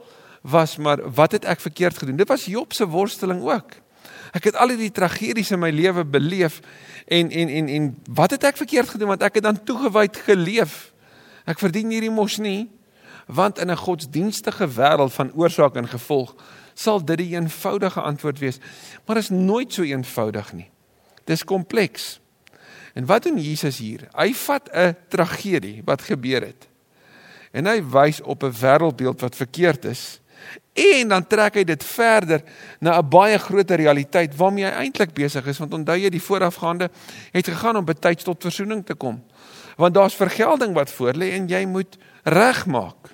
was 0.42 0.76
maar 0.78 1.00
wat 1.16 1.38
het 1.38 1.46
ek 1.46 1.62
verkeerd 1.62 1.98
gedoen? 1.98 2.18
Dit 2.20 2.28
was 2.28 2.46
Job 2.46 2.74
se 2.74 2.88
worsteling 2.90 3.42
ook. 3.46 3.78
Ek 4.34 4.50
het 4.50 4.58
al 4.58 4.74
hierdie 4.74 4.92
tragedies 4.92 5.52
in 5.54 5.62
my 5.62 5.70
lewe 5.70 6.04
beleef 6.04 6.60
en 7.06 7.30
en 7.30 7.50
en 7.50 7.70
en 7.70 7.90
wat 8.10 8.34
het 8.34 8.50
ek 8.50 8.58
verkeerd 8.58 8.96
gedoen 8.96 9.14
want 9.14 9.24
ek 9.24 9.38
het 9.40 9.46
dan 9.46 9.62
toegewyd 9.64 10.18
geleef. 10.26 10.90
Ek 11.46 11.62
verdien 11.62 11.94
hierdie 11.94 12.14
mos 12.14 12.40
nie 12.42 12.72
want 13.28 13.60
in 13.60 13.72
'n 13.72 13.78
godsdienstige 13.78 14.68
wêreld 14.68 15.14
van 15.14 15.34
oorsaak 15.34 15.76
en 15.76 15.88
gevolg 15.88 16.36
sal 16.74 17.06
dit 17.06 17.18
die 17.18 17.36
eenvoudige 17.36 18.02
antwoord 18.02 18.40
wees, 18.40 18.60
maar 19.06 19.18
is 19.18 19.30
nooit 19.30 19.74
so 19.74 19.82
eenvoudig 19.82 20.54
nie. 20.54 20.70
Dis 21.24 21.44
kompleks. 21.44 22.20
En 22.94 23.06
wat 23.06 23.24
doen 23.24 23.38
Jesus 23.38 23.78
hier? 23.78 24.08
Hy 24.14 24.34
vat 24.34 24.70
'n 24.74 24.96
tragedie 25.08 25.82
wat 25.86 26.02
gebeur 26.02 26.42
het. 26.42 26.68
En 27.52 27.66
hy 27.66 27.84
wys 27.84 28.22
op 28.22 28.44
'n 28.44 28.52
wêreldbeeld 28.52 29.22
wat 29.22 29.36
verkeerd 29.36 29.86
is. 29.86 30.20
En 30.74 31.08
dan 31.08 31.28
trek 31.28 31.54
hy 31.54 31.64
dit 31.64 31.84
verder 31.84 32.42
na 32.80 32.98
'n 32.98 33.10
baie 33.10 33.38
groter 33.38 33.78
realiteit 33.78 34.36
waarmee 34.36 34.66
hy 34.66 34.72
eintlik 34.72 35.14
besig 35.14 35.46
is, 35.46 35.58
want 35.58 35.74
onthou 35.74 35.98
jy 35.98 36.10
die 36.10 36.22
voorafgaande 36.22 36.90
het 37.32 37.48
gegaan 37.48 37.78
om 37.78 37.86
betyds 37.86 38.24
tot 38.24 38.42
verzoening 38.42 38.86
te 38.86 38.94
kom. 38.94 39.24
Want 39.78 39.94
daar's 39.94 40.16
vergelding 40.18 40.74
wat 40.74 40.94
voorlê 40.94 41.34
en 41.38 41.48
jy 41.50 41.66
moet 41.66 41.98
regmaak. 42.24 43.14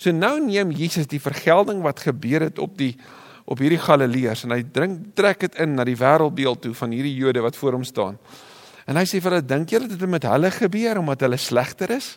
So 0.00 0.12
nou 0.16 0.38
neem 0.40 0.70
Jesus 0.72 1.08
die 1.10 1.20
vergelding 1.20 1.82
wat 1.84 2.00
gebeur 2.00 2.48
het 2.48 2.58
op 2.58 2.78
die 2.78 2.94
op 3.50 3.58
hierdie 3.58 3.80
Galileërs 3.82 4.44
en 4.46 4.54
hy 4.54 4.60
drink 4.62 5.08
trek 5.18 5.40
dit 5.42 5.56
in 5.58 5.72
na 5.74 5.82
die 5.84 5.96
wêreldbeeld 5.98 6.60
toe 6.62 6.74
van 6.78 6.92
hierdie 6.94 7.16
Jode 7.18 7.42
wat 7.42 7.56
voor 7.58 7.74
hom 7.74 7.84
staan. 7.84 8.20
En 8.86 8.98
hy 8.98 9.02
sê 9.08 9.18
vir 9.18 9.34
hulle, 9.34 9.46
dink 9.46 9.72
julle 9.74 9.88
dit 9.90 9.98
het 9.98 10.10
met 10.10 10.26
hulle 10.28 10.52
gebeur 10.54 11.00
omdat 11.02 11.24
hulle 11.26 11.38
slegter 11.40 11.90
is? 11.96 12.12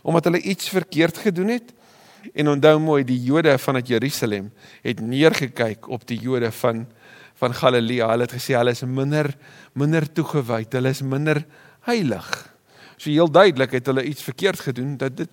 Omdat 0.00 0.30
hulle 0.30 0.40
iets 0.40 0.72
verkeerd 0.72 1.20
gedoen 1.20 1.52
het? 1.52 1.74
En 2.32 2.48
onthou 2.48 2.78
mooi, 2.80 3.02
die 3.04 3.20
Jode 3.24 3.58
van 3.60 3.80
uit 3.80 3.92
Jerusalem 3.92 4.50
het 4.84 5.00
neergekyk 5.00 5.88
op 5.88 6.06
die 6.08 6.20
Jode 6.20 6.52
van 6.62 6.86
van 7.40 7.54
Galilea. 7.56 8.10
Hulle 8.12 8.26
het 8.26 8.34
gesê 8.36 8.52
hulle 8.52 8.74
is 8.76 8.82
minder 8.84 9.30
minder 9.72 10.04
toegewy, 10.12 10.66
hulle 10.68 10.90
is 10.92 11.00
minder 11.00 11.44
heilig. 11.88 12.49
So 13.00 13.08
heel 13.08 13.30
duidelik 13.32 13.72
het 13.78 13.86
hulle 13.88 14.04
iets 14.04 14.22
verkeerd 14.22 14.60
gedoen 14.60 14.96
dat 15.00 15.16
dit 15.16 15.28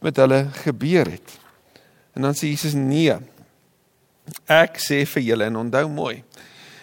met 0.00 0.16
hulle 0.16 0.46
gebeur 0.64 1.10
het. 1.12 1.34
En 2.16 2.24
dan 2.24 2.36
sê 2.36 2.48
Jesus 2.48 2.72
nee. 2.72 3.12
Ek 4.48 4.80
sê 4.80 5.02
vir 5.14 5.26
julle 5.26 5.50
en 5.50 5.58
onthou 5.66 5.84
mooi. 5.92 6.22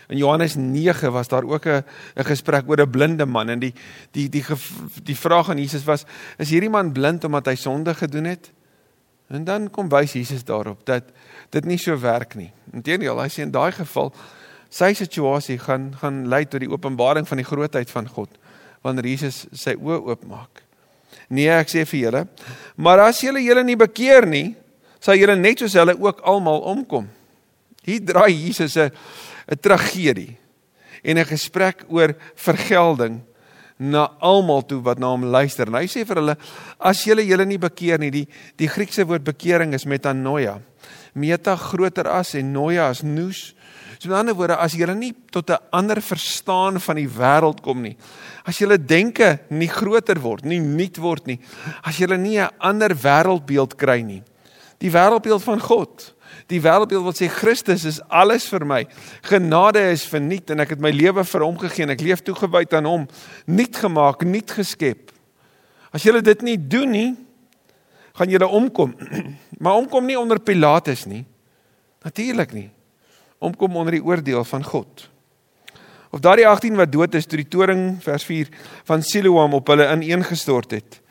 In 0.10 0.18
Johannes 0.22 0.56
9 0.58 1.12
was 1.14 1.28
daar 1.28 1.46
ook 1.46 1.66
'n 1.66 1.84
gesprek 2.16 2.70
oor 2.70 2.82
'n 2.82 2.90
blinde 2.90 3.26
man 3.26 3.50
en 3.50 3.60
die 3.60 3.74
die 4.12 4.30
die 4.30 4.44
die, 4.44 4.58
die 5.04 5.18
vraag 5.18 5.50
aan 5.50 5.58
Jesus 5.58 5.84
was 5.84 6.06
is 6.38 6.50
hierdie 6.50 6.70
man 6.70 6.92
blind 6.92 7.24
omdat 7.24 7.46
hy 7.46 7.56
sonde 7.56 7.94
gedoen 7.94 8.26
het? 8.26 8.52
En 9.28 9.44
dan 9.44 9.70
kom 9.70 9.90
wys 9.90 10.14
Jesus 10.14 10.44
daarop 10.44 10.86
dat 10.86 11.04
dit 11.50 11.66
nie 11.66 11.78
so 11.78 12.00
werk 12.00 12.36
nie. 12.36 12.52
Inteendeel, 12.74 13.22
hy 13.22 13.28
sê 13.28 13.42
in 13.42 13.52
daai 13.52 13.72
geval 13.72 14.14
sy 14.70 14.94
situasie 14.94 15.58
gaan 15.58 15.96
gaan 15.98 16.28
lei 16.28 16.46
tot 16.46 16.60
die 16.60 16.70
openbaring 16.70 17.28
van 17.28 17.38
die 17.38 17.46
grootheid 17.46 17.90
van 17.90 18.08
God 18.08 18.30
wanneer 18.84 19.06
Jesus 19.06 19.46
sy 19.54 19.76
oë 19.76 20.02
oopmaak. 20.10 20.64
Nee, 21.30 21.50
ek 21.54 21.70
sê 21.70 21.86
vir 21.86 22.00
julle, 22.08 22.26
maar 22.76 23.04
as 23.06 23.22
julle 23.22 23.42
julle 23.44 23.64
nie 23.66 23.78
bekeer 23.78 24.26
nie, 24.30 24.56
sal 25.00 25.18
julle 25.20 25.36
net 25.38 25.62
soos 25.62 25.78
hulle 25.78 25.96
ook 25.98 26.22
almal 26.28 26.64
omkom. 26.72 27.08
Hier 27.86 28.02
draai 28.02 28.34
Jesus 28.34 28.78
'n 28.78 28.92
'n 29.50 29.58
tragedie 29.58 30.38
en 31.04 31.18
'n 31.18 31.26
gesprek 31.26 31.86
oor 31.90 32.16
vergelding 32.36 33.22
na 33.80 34.12
almal 34.20 34.62
toe 34.62 34.82
wat 34.84 35.00
na 35.00 35.08
hom 35.08 35.24
luister. 35.24 35.68
En 35.68 35.80
hy 35.80 35.88
sê 35.88 36.06
vir 36.06 36.20
hulle 36.20 36.36
as 36.80 37.04
julle 37.08 37.24
julle 37.24 37.46
nie 37.46 37.58
bekeer 37.58 38.00
nie, 38.00 38.12
die 38.12 38.28
die 38.58 38.68
Griekse 38.68 39.06
woord 39.08 39.24
bekering 39.24 39.74
is 39.74 39.86
metanoia. 39.86 40.60
Meta 41.14 41.56
groter 41.56 42.08
as 42.08 42.36
en 42.36 42.52
noia 42.54 42.90
as 42.90 43.04
nous. 43.04 43.54
So 44.00 44.10
met 44.10 44.18
ander 44.18 44.36
woorde, 44.36 44.58
as 44.58 44.74
julle 44.74 44.96
nie 44.96 45.14
tot 45.32 45.50
'n 45.50 45.58
ander 45.72 46.02
verstaan 46.02 46.80
van 46.80 46.96
die 46.96 47.10
wêreld 47.10 47.62
kom 47.62 47.82
nie, 47.82 47.98
as 48.46 48.58
julle 48.58 48.78
denke 48.78 49.40
nie 49.50 49.68
groter 49.68 50.20
word, 50.22 50.46
nie 50.46 50.60
nuut 50.60 50.98
word 50.98 51.28
nie, 51.28 51.40
as 51.84 51.98
julle 51.98 52.18
nie 52.18 52.40
'n 52.40 52.50
ander 52.60 52.96
wêreldbeeld 52.96 53.76
kry 53.76 54.02
nie. 54.02 54.24
Die 54.80 54.92
wêreldbeeld 54.92 55.44
van 55.44 55.60
God 55.60 56.14
die 56.50 56.62
wêreldbeeld 56.62 57.06
wat 57.06 57.20
sê 57.20 57.30
Christus 57.30 57.86
is 57.86 58.00
alles 58.10 58.48
vir 58.50 58.66
my. 58.66 58.82
Genade 59.28 59.82
is 59.94 60.06
verniet 60.10 60.50
en 60.54 60.64
ek 60.64 60.74
het 60.76 60.84
my 60.84 60.92
lewe 60.94 61.24
vir 61.26 61.46
hom 61.46 61.58
gegee 61.62 61.86
en 61.86 61.94
ek 61.94 62.04
leef 62.06 62.24
toegewyd 62.26 62.74
aan 62.78 62.90
hom. 62.90 63.08
Nuut 63.50 63.82
gemaak, 63.84 64.26
nuut 64.26 64.54
geskep. 64.58 65.14
As 65.94 66.06
julle 66.06 66.24
dit 66.26 66.46
nie 66.46 66.58
doen 66.58 66.94
nie, 66.94 67.10
gaan 68.18 68.34
julle 68.34 68.50
omkom. 68.60 68.96
Maar 69.60 69.80
omkom 69.80 70.08
nie 70.08 70.18
onder 70.20 70.40
Pilatus 70.40 71.06
nie. 71.06 71.26
Natuurlik 72.04 72.54
nie. 72.56 72.70
Omkom 73.44 73.76
onder 73.76 73.96
die 73.96 74.04
oordeel 74.04 74.44
van 74.48 74.64
God. 74.64 75.10
Of 76.10 76.24
daardie 76.24 76.48
18 76.48 76.80
wat 76.80 76.92
dood 76.92 77.16
is 77.16 77.28
toe 77.30 77.38
die 77.44 77.48
toring 77.48 78.00
vers 78.02 78.24
4 78.26 78.48
van 78.88 79.04
Siloam 79.06 79.54
op 79.54 79.68
hulle 79.68 79.86
ineengestort 79.92 80.72
het. 80.72 81.02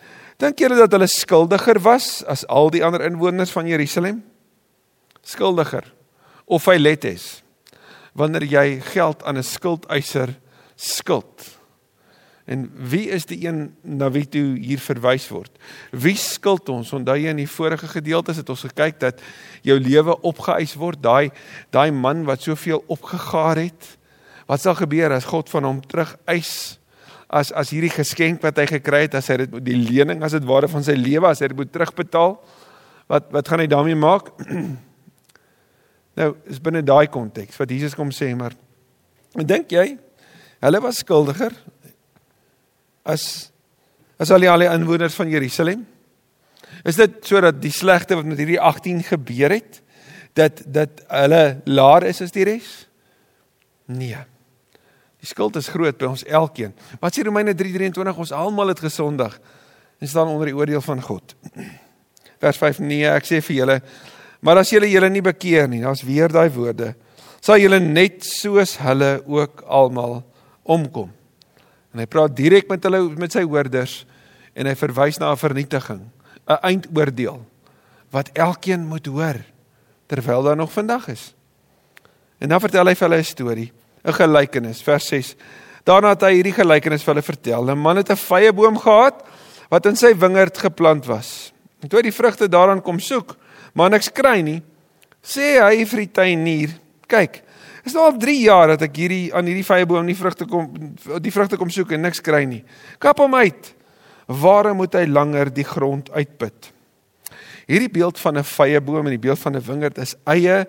Dink 0.40 0.58
julle 0.58 0.78
dat 0.80 0.92
hulle 0.94 1.06
skuldiger 1.06 1.78
was 1.82 2.24
as 2.26 2.46
al 2.46 2.72
die 2.74 2.82
ander 2.84 3.04
inwoners 3.06 3.52
van 3.54 3.68
Jerusalem? 3.68 4.24
skuldiger 5.28 5.84
of 6.48 6.66
hy 6.70 6.78
let 6.80 7.04
is 7.08 7.42
wanneer 8.18 8.48
jy 8.48 8.80
geld 8.94 9.22
aan 9.22 9.38
'n 9.38 9.46
skuldeiser 9.46 10.34
skuld. 10.74 11.57
En 12.48 12.64
wie 12.88 13.10
is 13.12 13.26
die 13.28 13.42
een 13.44 13.74
na 13.84 14.08
wie 14.14 14.24
toe 14.24 14.56
hier 14.56 14.80
verwys 14.80 15.26
word? 15.28 15.52
Wie 15.92 16.16
skuld 16.16 16.70
ons? 16.72 16.94
Onthou 16.96 17.18
jy 17.20 17.34
in 17.34 17.42
die 17.42 17.50
vorige 17.50 17.90
gedeeltes 17.92 18.40
het 18.40 18.48
ons 18.48 18.64
gekyk 18.64 18.96
dat 19.02 19.20
jou 19.66 19.76
lewe 19.76 20.14
opgeëis 20.24 20.72
word, 20.80 21.02
daai 21.04 21.28
daai 21.74 21.92
man 21.92 22.24
wat 22.28 22.46
soveel 22.46 22.80
opgegaar 22.88 23.60
het. 23.60 23.90
Wat 24.48 24.64
sal 24.64 24.78
gebeur 24.80 25.12
as 25.12 25.28
God 25.28 25.52
van 25.52 25.68
hom 25.68 25.82
terug 25.84 26.14
eis? 26.24 26.78
As 27.28 27.52
as 27.52 27.74
hierdie 27.74 27.92
geskenk 27.92 28.40
wat 28.40 28.56
hy 28.56 28.64
gekry 28.72 29.04
het, 29.04 29.18
as 29.20 29.28
hy 29.28 29.42
dit 29.44 29.60
die 29.68 29.76
lening 29.76 30.24
as 30.24 30.38
dit 30.38 30.48
ware 30.48 30.72
van 30.72 30.86
sy 30.86 30.96
lewe, 30.96 31.28
as 31.28 31.44
hy 31.44 31.52
dit 31.52 31.60
moet 31.60 31.74
terugbetaal, 31.74 32.38
wat 33.12 33.28
wat 33.36 33.52
gaan 33.52 33.60
hy 33.66 33.68
daarmee 33.68 34.04
maak? 34.08 34.32
Nou, 36.18 36.32
is 36.50 36.58
binne 36.58 36.80
daai 36.82 37.06
konteks 37.14 37.54
wat 37.60 37.70
Jesus 37.70 37.92
kom 37.94 38.08
sê, 38.10 38.32
maar 38.34 38.56
dink 39.38 39.70
jy 39.70 39.92
hulle 40.64 40.80
was 40.82 41.04
skuldiger 41.04 41.54
as 43.08 43.24
as 44.18 44.32
al 44.34 44.42
die 44.42 44.50
al 44.50 44.64
die 44.64 44.70
inwoners 44.70 45.16
van 45.18 45.30
Jerusalem? 45.30 45.84
Is 46.84 46.98
dit 46.98 47.20
sodat 47.26 47.60
die 47.62 47.72
slegte 47.72 48.18
wat 48.18 48.26
met 48.26 48.40
hierdie 48.40 48.60
18 48.60 49.04
gebeur 49.12 49.54
het 49.54 49.80
dat 50.38 50.62
dat 50.66 51.04
hulle 51.10 51.60
laer 51.70 52.08
is 52.10 52.22
as 52.22 52.34
die 52.34 52.46
res? 52.46 52.72
Nee. 53.86 54.18
Die 55.18 55.26
skuld 55.26 55.56
is 55.58 55.70
groot 55.72 55.98
by 55.98 56.10
ons 56.10 56.26
elkeen. 56.26 56.74
Wat 57.00 57.14
sê 57.14 57.24
Romeine 57.26 57.54
3:23 57.58 58.22
ons 58.26 58.34
almal 58.34 58.74
het 58.74 58.82
gesondig 58.82 59.38
en 59.98 60.08
staan 60.08 60.30
onder 60.30 60.50
die 60.50 60.56
oordeel 60.56 60.82
van 60.84 61.02
God. 61.02 61.34
Vers 62.42 62.58
5 62.60 62.78
nee, 62.86 63.06
ek 63.10 63.26
sê 63.26 63.40
vir 63.42 63.56
julle 63.62 63.80
Maar 64.40 64.62
as 64.62 64.70
julle 64.70 64.86
julle 64.90 65.10
nie 65.10 65.22
bekeer 65.24 65.66
nie, 65.70 65.82
daar's 65.82 66.04
weer 66.06 66.30
daai 66.30 66.48
woorde, 66.54 66.92
sal 67.42 67.58
julle 67.58 67.80
net 67.82 68.22
soos 68.26 68.76
hulle 68.82 69.18
ook 69.26 69.64
almal 69.66 70.20
omkom. 70.62 71.10
En 71.92 72.02
hy 72.02 72.06
praat 72.06 72.36
direk 72.36 72.68
met 72.68 72.82
hulle 72.82 73.02
met 73.16 73.32
sy 73.32 73.42
hoorders 73.42 74.04
en 74.54 74.66
hy 74.66 74.74
verwys 74.74 75.18
na 75.18 75.32
'n 75.32 75.36
vernietiging, 75.36 76.02
'n 76.48 76.58
eindoordeel 76.62 77.44
wat 78.10 78.30
elkeen 78.32 78.86
moet 78.86 79.06
hoor 79.06 79.40
terwyl 80.06 80.42
daar 80.42 80.56
nog 80.56 80.72
vandag 80.72 81.08
is. 81.08 81.34
En 82.38 82.48
dan 82.48 82.60
vertel 82.60 82.86
hy 82.86 82.94
vir 82.94 83.08
hulle 83.08 83.20
'n 83.20 83.24
storie, 83.24 83.72
'n 84.04 84.12
gelykenis, 84.12 84.82
vers 84.82 85.06
6. 85.06 85.36
Daarna 85.84 86.08
het 86.08 86.20
hy 86.22 86.32
hierdie 86.34 86.52
gelykenis 86.52 87.02
vir 87.02 87.14
hulle 87.14 87.22
vertel. 87.22 87.70
'n 87.70 87.78
Man 87.78 87.96
het 87.96 88.10
'n 88.10 88.16
vrye 88.16 88.52
boom 88.52 88.78
gehad 88.78 89.24
wat 89.68 89.86
in 89.86 89.96
sy 89.96 90.14
wingerd 90.14 90.58
geplant 90.58 91.06
was. 91.06 91.52
En 91.80 91.88
toe 91.88 91.98
hy 91.98 92.02
die 92.02 92.12
vrugte 92.12 92.48
daaraan 92.48 92.82
kom 92.82 92.98
soek, 92.98 93.36
maar 93.72 93.90
niks 93.90 94.10
kry 94.12 94.40
nie, 94.40 94.62
sê 95.22 95.60
hy 95.60 95.84
vir 95.84 95.98
die 95.98 96.12
tuinier, 96.12 96.70
kyk, 97.06 97.42
is 97.88 97.96
nou 97.96 98.04
al 98.06 98.18
3 98.20 98.36
jaar 98.40 98.74
dat 98.74 98.84
ek 98.86 98.96
hierdie 99.00 99.28
aan 99.34 99.48
hierdie 99.48 99.66
vyeboom 99.66 100.06
nie 100.06 100.16
vrugte 100.16 100.46
kom 100.48 100.68
die 101.24 101.32
vrugte 101.34 101.58
kom 101.60 101.70
soek 101.72 101.92
en 101.96 102.04
niks 102.06 102.22
kry 102.24 102.44
nie. 102.48 102.62
Kap 103.02 103.20
hom 103.22 103.34
uit. 103.34 103.74
Waarom 104.28 104.82
moet 104.82 104.94
hy 104.94 105.06
langer 105.08 105.50
die 105.54 105.64
grond 105.64 106.10
uitput? 106.12 106.72
Hierdie 107.68 107.90
beeld 107.92 108.18
van 108.18 108.38
'n 108.38 108.44
vyeboom 108.44 109.06
en 109.06 109.16
die 109.16 109.26
beeld 109.26 109.38
van 109.38 109.56
'n 109.56 109.64
wingerd 109.64 109.98
is 109.98 110.16
eie 110.26 110.66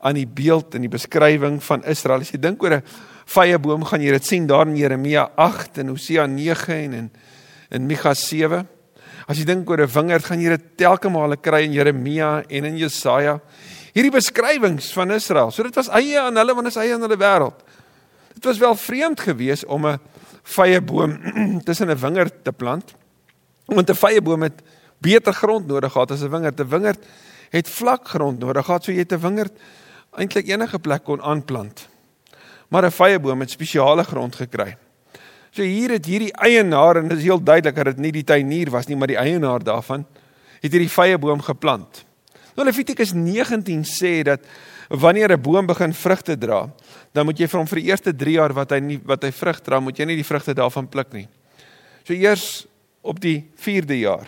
aan 0.00 0.14
die 0.14 0.26
beeld 0.26 0.74
en 0.74 0.80
die 0.80 0.88
beskrywing 0.88 1.62
van 1.62 1.84
Israel. 1.84 2.20
As 2.20 2.30
jy 2.30 2.38
dink 2.38 2.62
oor 2.62 2.74
'n 2.74 2.82
vyeboom, 3.26 3.84
gaan 3.84 4.00
jy 4.00 4.10
dit 4.10 4.24
sien 4.24 4.46
daar 4.46 4.66
in 4.66 4.76
Jeremia 4.76 5.30
8 5.36 5.78
en 5.78 5.88
Hosea 5.88 6.26
9 6.26 6.74
en 6.74 6.92
in 6.92 7.10
in 7.70 7.86
Micha 7.86 8.14
7. 8.14 8.66
As 9.28 9.36
jy 9.36 9.44
dink 9.44 9.68
oor 9.70 9.82
'n 9.82 9.92
wingerd, 9.92 10.24
gaan 10.24 10.40
jy 10.40 10.48
dit 10.48 10.76
telke 10.76 11.08
male 11.08 11.36
kry 11.36 11.64
in 11.64 11.72
Jeremia 11.72 12.44
en 12.48 12.64
in 12.64 12.76
Jesaja. 12.76 13.40
Hierdie 13.98 14.14
beskrywings 14.14 14.92
van 14.94 15.10
Israel. 15.10 15.50
So 15.50 15.64
dit 15.66 15.74
was 15.74 15.88
eie 15.98 16.20
aan 16.22 16.36
hulle 16.38 16.54
want 16.54 16.68
dit 16.68 16.76
is 16.76 16.78
eie 16.78 16.94
aan 16.94 17.02
hulle 17.02 17.16
wêreld. 17.18 17.64
Dit 18.36 18.44
was 18.46 18.60
wel 18.62 18.76
vreemd 18.78 19.20
geweest 19.26 19.66
om 19.66 19.86
'n 19.86 19.98
vrye 20.54 20.80
boom 20.80 21.18
tussen 21.66 21.90
'n 21.90 21.98
wingerd 21.98 22.44
te 22.44 22.52
plant. 22.52 22.94
Want 23.66 23.90
'n 23.90 23.98
vrye 23.98 24.22
boom 24.22 24.42
het 24.42 24.62
beter 25.02 25.32
grond 25.32 25.66
nodig 25.66 25.92
gehad 25.92 26.10
as 26.10 26.22
'n 26.22 26.30
wingerd. 26.30 26.60
'n 26.60 26.68
Wingerd 26.68 27.06
het 27.50 27.68
vlak 27.68 28.08
grond 28.08 28.38
nodig 28.38 28.64
gehad 28.64 28.84
so 28.84 28.92
jy 28.92 29.02
'n 29.02 29.18
wingerd 29.18 29.52
eintlik 30.14 30.46
enige 30.46 30.78
plek 30.78 31.04
kon 31.04 31.22
aanplant. 31.22 31.88
Maar 32.68 32.84
'n 32.84 32.90
vrye 32.90 33.18
boom 33.18 33.40
het 33.40 33.50
spesiale 33.50 34.04
grond 34.04 34.36
gekry. 34.36 34.76
So 35.50 35.62
hier 35.62 35.90
het 35.90 36.06
hierdie 36.06 36.32
eienaar 36.32 36.96
en 36.96 37.08
dit 37.08 37.18
is 37.18 37.24
heel 37.24 37.42
duidelik 37.42 37.74
dat 37.74 37.84
dit 37.84 37.96
nie 37.98 38.12
die 38.12 38.24
tuinier 38.24 38.70
was 38.70 38.86
nie, 38.86 38.96
maar 38.96 39.06
die 39.10 39.18
eienaar 39.18 39.62
daarvan 39.62 40.06
het 40.60 40.70
hierdie 40.72 40.90
vrye 40.90 41.18
boom 41.18 41.42
geplant. 41.42 42.06
Nou 42.58 42.66
Levitikus 42.66 43.12
19 43.14 43.84
sê 43.86 44.24
dat 44.26 44.40
wanneer 44.90 45.30
'n 45.30 45.40
boom 45.40 45.66
begin 45.66 45.94
vrugte 45.94 46.38
dra, 46.38 46.68
dan 47.12 47.24
moet 47.24 47.38
jy 47.38 47.46
vir 47.46 47.58
hom 47.58 47.66
vir 47.66 47.78
die 47.78 47.88
eerste 47.88 48.16
3 48.16 48.32
jaar 48.32 48.52
wat 48.52 48.70
hy 48.70 48.80
nie 48.80 49.00
wat 49.04 49.22
hy 49.22 49.30
vrug 49.30 49.60
dra, 49.60 49.80
moet 49.80 49.96
jy 49.96 50.04
nie 50.04 50.16
die 50.16 50.26
vrugte 50.26 50.54
daarvan 50.54 50.88
pluk 50.88 51.12
nie. 51.12 51.28
So 52.02 52.12
eers 52.14 52.66
op 53.00 53.20
die 53.20 53.46
4de 53.54 53.98
jaar. 54.00 54.26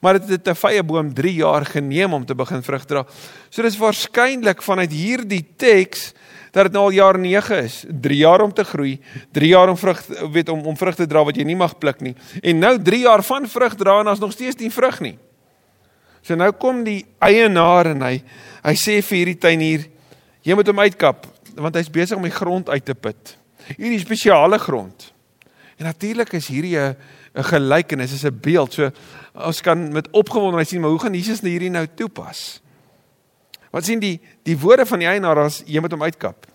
Maar 0.00 0.18
dit 0.18 0.28
het 0.28 0.48
'n 0.48 0.54
vrye 0.54 0.82
boom 0.82 1.14
3 1.14 1.34
jaar 1.34 1.64
geneem 1.64 2.12
om 2.12 2.26
te 2.26 2.34
begin 2.34 2.62
vrug 2.62 2.84
dra. 2.84 3.06
So 3.48 3.62
dis 3.62 3.78
waarskynlik 3.78 4.62
vanuit 4.62 4.92
hierdie 4.92 5.46
teks 5.56 6.12
dat 6.52 6.64
dit 6.64 6.72
nou 6.72 6.84
al 6.84 6.92
jaar 6.92 7.18
9 7.18 7.64
is. 7.64 7.84
3 7.88 8.16
jaar 8.16 8.42
om 8.42 8.52
te 8.52 8.64
groei, 8.64 9.00
3 9.32 9.48
jaar 9.48 9.68
om 9.68 9.76
vrug 9.76 10.06
weet 10.32 10.48
om 10.48 10.66
om 10.66 10.76
vrug 10.76 10.96
te 10.96 11.06
dra 11.06 11.24
wat 11.24 11.36
jy 11.36 11.44
nie 11.44 11.56
mag 11.56 11.78
pluk 11.78 12.00
nie. 12.00 12.14
En 12.42 12.58
nou 12.58 12.82
3 12.82 13.00
jaar 13.00 13.22
van 13.22 13.48
vrug 13.48 13.74
dra 13.74 14.00
en 14.00 14.06
as 14.06 14.18
nog 14.18 14.32
steeds 14.32 14.56
nie 14.56 14.70
vrug 14.70 15.00
nie. 15.00 15.18
So 16.24 16.34
nou 16.34 16.50
kom 16.56 16.84
die 16.86 17.04
eienaar 17.22 17.92
en 17.92 18.04
hy 18.06 18.14
hy 18.64 18.74
sê 18.80 19.00
vir 19.04 19.18
hierdie 19.20 19.40
tuinier 19.40 19.82
jy 20.44 20.54
moet 20.56 20.68
hom 20.72 20.80
uitkap 20.80 21.26
want 21.54 21.76
hy's 21.76 21.92
besig 21.92 22.16
om 22.16 22.24
die 22.24 22.34
grond 22.34 22.70
uit 22.72 22.84
te 22.84 22.94
put. 22.96 23.36
Hierdie 23.76 24.00
spesiale 24.02 24.58
grond. 24.58 25.12
En 25.78 25.86
natuurlik 25.86 26.32
is 26.32 26.48
hierdie 26.48 26.76
'n 26.78 26.96
'n 27.34 27.44
gelykenis, 27.44 28.12
is 28.12 28.24
'n 28.24 28.40
beeld. 28.40 28.72
So 28.72 28.90
ons 29.34 29.60
kan 29.60 29.92
met 29.92 30.10
opgewondenheid 30.10 30.68
sien, 30.68 30.80
maar 30.80 30.90
hoe 30.90 31.00
gaan 31.00 31.14
Jesus 31.14 31.40
hierdie 31.40 31.70
nou 31.70 31.86
toepas? 31.94 32.60
Wat 33.70 33.84
sien 33.84 33.98
die 33.98 34.20
die 34.42 34.58
woorde 34.58 34.86
van 34.86 34.98
die 34.98 35.08
eienaar 35.08 35.38
as 35.38 35.62
jy 35.66 35.80
moet 35.80 35.92
hom 35.92 36.02
uitkap? 36.02 36.46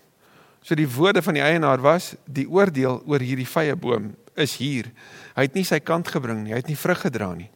So 0.62 0.74
die 0.74 0.88
woorde 0.88 1.22
van 1.22 1.34
die 1.34 1.42
eienaar 1.42 1.80
was 1.80 2.14
die 2.24 2.48
oordeel 2.48 3.02
oor 3.06 3.20
hierdie 3.20 3.48
vye 3.48 3.76
boom 3.76 4.14
is 4.34 4.56
hier. 4.56 4.90
Hy 5.36 5.42
het 5.42 5.54
nie 5.54 5.64
sy 5.64 5.80
kant 5.80 6.08
gebring 6.08 6.42
nie, 6.44 6.52
hy 6.52 6.56
het 6.56 6.68
nie 6.68 6.76
vrug 6.76 7.00
gedra 7.00 7.34
nie. 7.34 7.50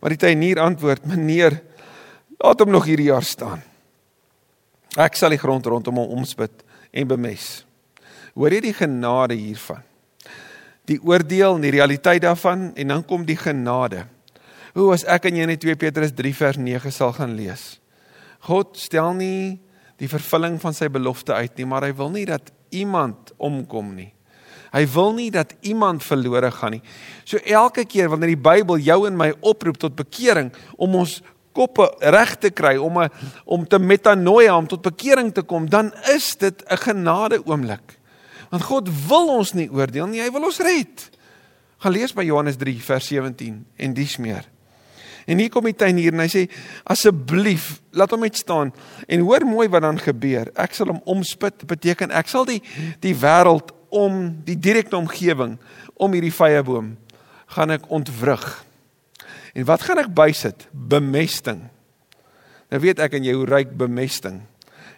Maar 0.00 0.14
die 0.16 0.20
tuinier 0.20 0.60
antwoord: 0.60 1.06
"Meneer, 1.06 1.60
laat 2.38 2.60
hom 2.60 2.70
nog 2.70 2.84
hierdie 2.88 3.10
jaar 3.10 3.24
staan. 3.24 3.62
Ek 4.96 5.14
sal 5.14 5.30
die 5.30 5.38
grond 5.38 5.66
rondom 5.66 5.96
hom 5.96 6.18
omspit 6.18 6.64
en 6.90 7.06
bemes." 7.06 7.64
Hoor 8.34 8.54
jy 8.54 8.60
die 8.60 8.76
genade 8.76 9.34
hiervan? 9.34 9.82
Die 10.86 11.00
oordeel 11.02 11.58
en 11.58 11.64
die 11.66 11.74
realiteit 11.74 12.22
daarvan 12.22 12.70
en 12.74 12.88
dan 12.88 13.04
kom 13.04 13.26
die 13.26 13.38
genade. 13.38 14.06
Hoe 14.74 14.92
as 14.94 15.04
ek 15.04 15.26
en 15.30 15.36
jy 15.36 15.48
net 15.50 15.60
2 15.60 15.76
Petrus 15.76 16.14
3 16.16 16.34
vers 16.34 16.56
9 16.56 16.92
sal 16.94 17.12
gaan 17.12 17.34
lees. 17.38 17.80
God 18.46 18.78
stel 18.78 19.12
nie 19.18 19.58
die 20.00 20.08
vervulling 20.08 20.56
van 20.62 20.74
sy 20.76 20.88
belofte 20.88 21.34
uit 21.34 21.58
nie, 21.58 21.66
maar 21.68 21.84
hy 21.84 21.92
wil 21.98 22.10
nie 22.14 22.24
dat 22.28 22.52
iemand 22.70 23.34
omkom 23.36 23.92
nie. 23.98 24.12
Hy 24.70 24.84
wil 24.94 25.12
nie 25.16 25.30
dat 25.34 25.54
iemand 25.66 26.04
verlore 26.06 26.50
gaan 26.54 26.78
nie. 26.78 26.82
So 27.24 27.38
elke 27.42 27.84
keer 27.84 28.08
wanneer 28.08 28.34
die 28.36 28.42
Bybel 28.42 28.78
jou 28.78 29.06
en 29.06 29.16
my 29.18 29.32
oproep 29.40 29.80
tot 29.82 29.96
bekering 29.98 30.52
om 30.78 30.94
ons 31.02 31.20
koppe 31.56 31.88
reg 32.14 32.36
te 32.38 32.50
kry 32.54 32.76
om 32.78 32.98
'n 33.02 33.10
om 33.44 33.66
te 33.66 33.78
metanoia 33.78 34.56
om 34.56 34.66
tot 34.66 34.82
bekering 34.82 35.32
te 35.34 35.42
kom, 35.42 35.68
dan 35.68 35.92
is 36.14 36.36
dit 36.36 36.62
'n 36.70 36.76
genade 36.76 37.46
oomblik. 37.46 37.98
Want 38.50 38.62
God 38.62 38.88
wil 39.08 39.28
ons 39.38 39.52
nie 39.52 39.70
oordeel 39.70 40.06
nie, 40.06 40.20
hy 40.20 40.30
wil 40.30 40.44
ons 40.44 40.58
red. 40.58 41.10
Gaan 41.78 41.92
lees 41.92 42.12
by 42.12 42.22
Johannes 42.22 42.56
3 42.56 42.82
vers 42.82 43.06
17 43.06 43.66
en 43.76 43.94
dis 43.94 44.16
meer. 44.16 44.44
En 45.26 45.38
hier 45.38 45.50
kom 45.50 45.64
die 45.64 45.76
tuinier 45.76 46.12
en 46.12 46.20
hy 46.20 46.28
sê 46.28 46.48
asseblief 46.84 47.80
laat 47.90 48.10
hom 48.10 48.20
net 48.20 48.36
staan 48.36 48.72
en 49.06 49.20
hoor 49.20 49.46
mooi 49.46 49.68
wat 49.68 49.82
dan 49.82 49.98
gebeur. 49.98 50.50
Ek 50.54 50.74
sal 50.74 50.86
hom 50.86 51.00
omspit, 51.04 51.66
beteken 51.66 52.10
ek 52.10 52.28
sal 52.28 52.44
die 52.44 52.62
die 53.00 53.14
wêreld 53.14 53.72
om 53.90 54.22
die 54.46 54.58
direkte 54.58 54.96
omgewing 54.96 55.58
om 56.00 56.14
hierdie 56.16 56.34
vye 56.34 56.62
boom 56.66 56.94
gaan 57.50 57.74
ek 57.74 57.88
ontwrig. 57.90 58.44
En 59.54 59.66
wat 59.66 59.82
gaan 59.82 59.98
ek 60.02 60.12
bysit? 60.14 60.68
Bemesting. 60.70 61.64
Nou 62.70 62.80
weet 62.82 63.02
ek 63.02 63.16
en 63.18 63.26
jy 63.26 63.34
hoe 63.34 63.48
ryk 63.50 63.72
bemesting. 63.78 64.40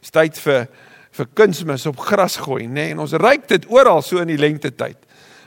Dis 0.03 0.13
tyd 0.15 0.39
vir 0.45 0.67
vir 1.13 1.29
kunsmis 1.37 1.83
op 1.85 1.99
gras 2.01 2.39
gooi, 2.41 2.63
nê? 2.65 2.73
Nee, 2.73 2.93
en 2.95 3.03
ons 3.05 3.13
ryk 3.21 3.43
dit 3.51 3.67
oral 3.69 4.01
so 4.01 4.23
in 4.23 4.31
die 4.33 4.41
lente 4.41 4.71
tyd. 4.73 4.97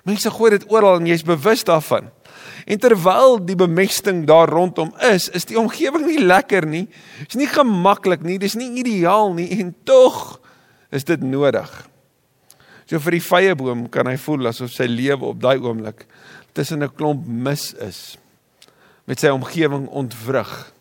Mense 0.06 0.30
gooi 0.30 0.52
dit 0.54 0.66
oral 0.70 1.00
en 1.00 1.08
jy's 1.10 1.26
bewus 1.26 1.64
daarvan. 1.66 2.12
En 2.70 2.82
terwyl 2.82 3.40
die 3.42 3.58
bemesting 3.58 4.28
daar 4.30 4.52
rondom 4.54 4.92
is, 5.10 5.26
is 5.34 5.48
die 5.50 5.58
omgewing 5.58 6.06
nie 6.06 6.22
lekker 6.22 6.68
nie. 6.70 6.84
Dit's 7.24 7.40
nie 7.40 7.50
gemaklik 7.50 8.22
nie, 8.26 8.38
dis 8.42 8.54
nie 8.58 8.76
ideaal 8.82 9.34
nie 9.34 9.50
en 9.58 9.74
tog 9.90 10.38
is 10.94 11.08
dit 11.10 11.26
nodig. 11.26 11.72
So 12.86 13.02
vir 13.02 13.18
die 13.18 13.26
vye 13.26 13.56
boom 13.58 13.88
kan 13.90 14.06
hy 14.06 14.18
voel 14.22 14.52
asof 14.52 14.74
sy 14.76 14.86
lewe 14.90 15.32
op 15.32 15.40
daai 15.42 15.58
oomblik 15.58 16.06
tussen 16.54 16.84
'n 16.84 16.94
klomp 16.94 17.26
mis 17.28 17.74
is 17.74 18.18
met 19.06 19.20
sy 19.20 19.30
omgewing 19.30 19.88
ontwrig. 19.90 20.72